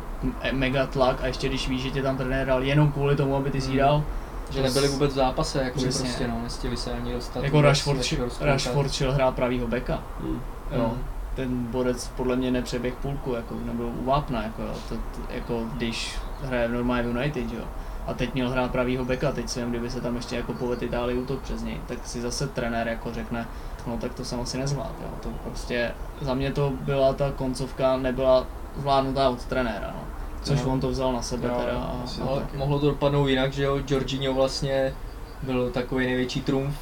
[0.53, 3.51] mega tlak a ještě když víš, že tě tam trenér dal jenom kvůli tomu, aby
[3.51, 4.05] ty si dal,
[4.51, 6.05] Že nebyli vůbec v zápase, jako Přesně.
[6.05, 7.45] prostě no, nestihli se ani dostat.
[7.45, 7.99] jako Rashford,
[8.41, 10.41] Rashford šel hrát pravýho beka, Mm.
[10.73, 10.89] jo.
[10.97, 11.03] Mm.
[11.35, 14.75] Ten bodec podle mě nepřeběh půlku, jako nebyl u vápna, jako, jo.
[14.89, 17.65] To, to, jako když hraje v normálně United, jo.
[18.07, 21.19] A teď měl hrát pravýho beka, teď si kdyby se tam ještě jako povedl Itálii
[21.19, 23.47] útok přes něj, tak si zase trenér jako řekne,
[23.87, 25.09] no tak to jsem asi nezvlád, jo.
[25.23, 28.47] To prostě, za mě to byla ta koncovka, nebyla
[28.77, 30.01] zvládnutá od trenéra, no.
[30.43, 30.69] Což Jo.
[30.71, 31.79] on to vzal na sebe Jo, teda.
[31.79, 34.95] a- Ale mohlo to dopadnout jinak, že jo, Jorginho vlastně
[35.43, 36.75] byl takový největší trumf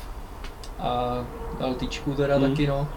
[0.79, 1.25] a
[1.61, 2.43] dal tyčku teda Mm.
[2.51, 2.89] taky no.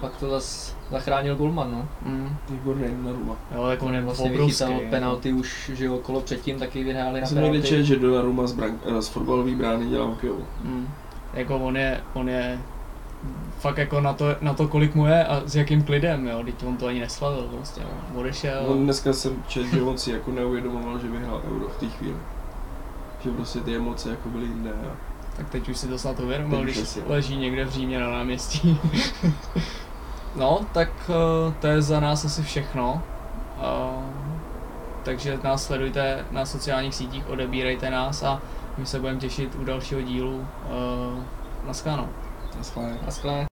[0.00, 1.88] Pak to zas zachránil golman no.
[2.10, 2.36] Mm.
[2.50, 3.36] Výborný Donnarumma.
[3.54, 4.46] Jo, tak on je Vlastně obrovský.
[4.64, 4.90] vychytal jako.
[4.90, 7.62] penalty už, že jo, kolo předtím taky vyhráli na jsem penalty.
[7.62, 10.44] četl, že Donnarumma z, brank, z fotbalové brány dělal hokejovou.
[10.64, 10.88] Mm.
[11.34, 12.58] Jako on je, on je
[13.58, 16.54] fakt jako na to, na to, kolik mu je a s jakým klidem, jo, teď
[16.66, 17.88] on to ani neslavil prostě, jo.
[18.20, 18.64] odešel.
[18.66, 22.16] On dneska jsem četl, že on si jako neuvědomoval, že vyhrál euro v té chvíli.
[23.24, 24.70] Že prostě ty emoce jako byly jiné.
[24.70, 24.96] A
[25.36, 27.02] Tak teď už si to snad uvědomil, když asi.
[27.06, 28.80] leží někde v Římě na náměstí.
[30.36, 33.02] No, tak eh, to je za nás asi všechno.
[33.58, 34.04] Uh,
[35.02, 38.40] takže nás sledujte na sociálních sítích, odebírejte nás a
[38.78, 40.36] my se budeme těšit u dalšího dílu.
[40.36, 41.22] Uh,
[42.56, 42.88] na skáno.
[42.88, 43.06] naschledanou.
[43.06, 43.51] Naschle.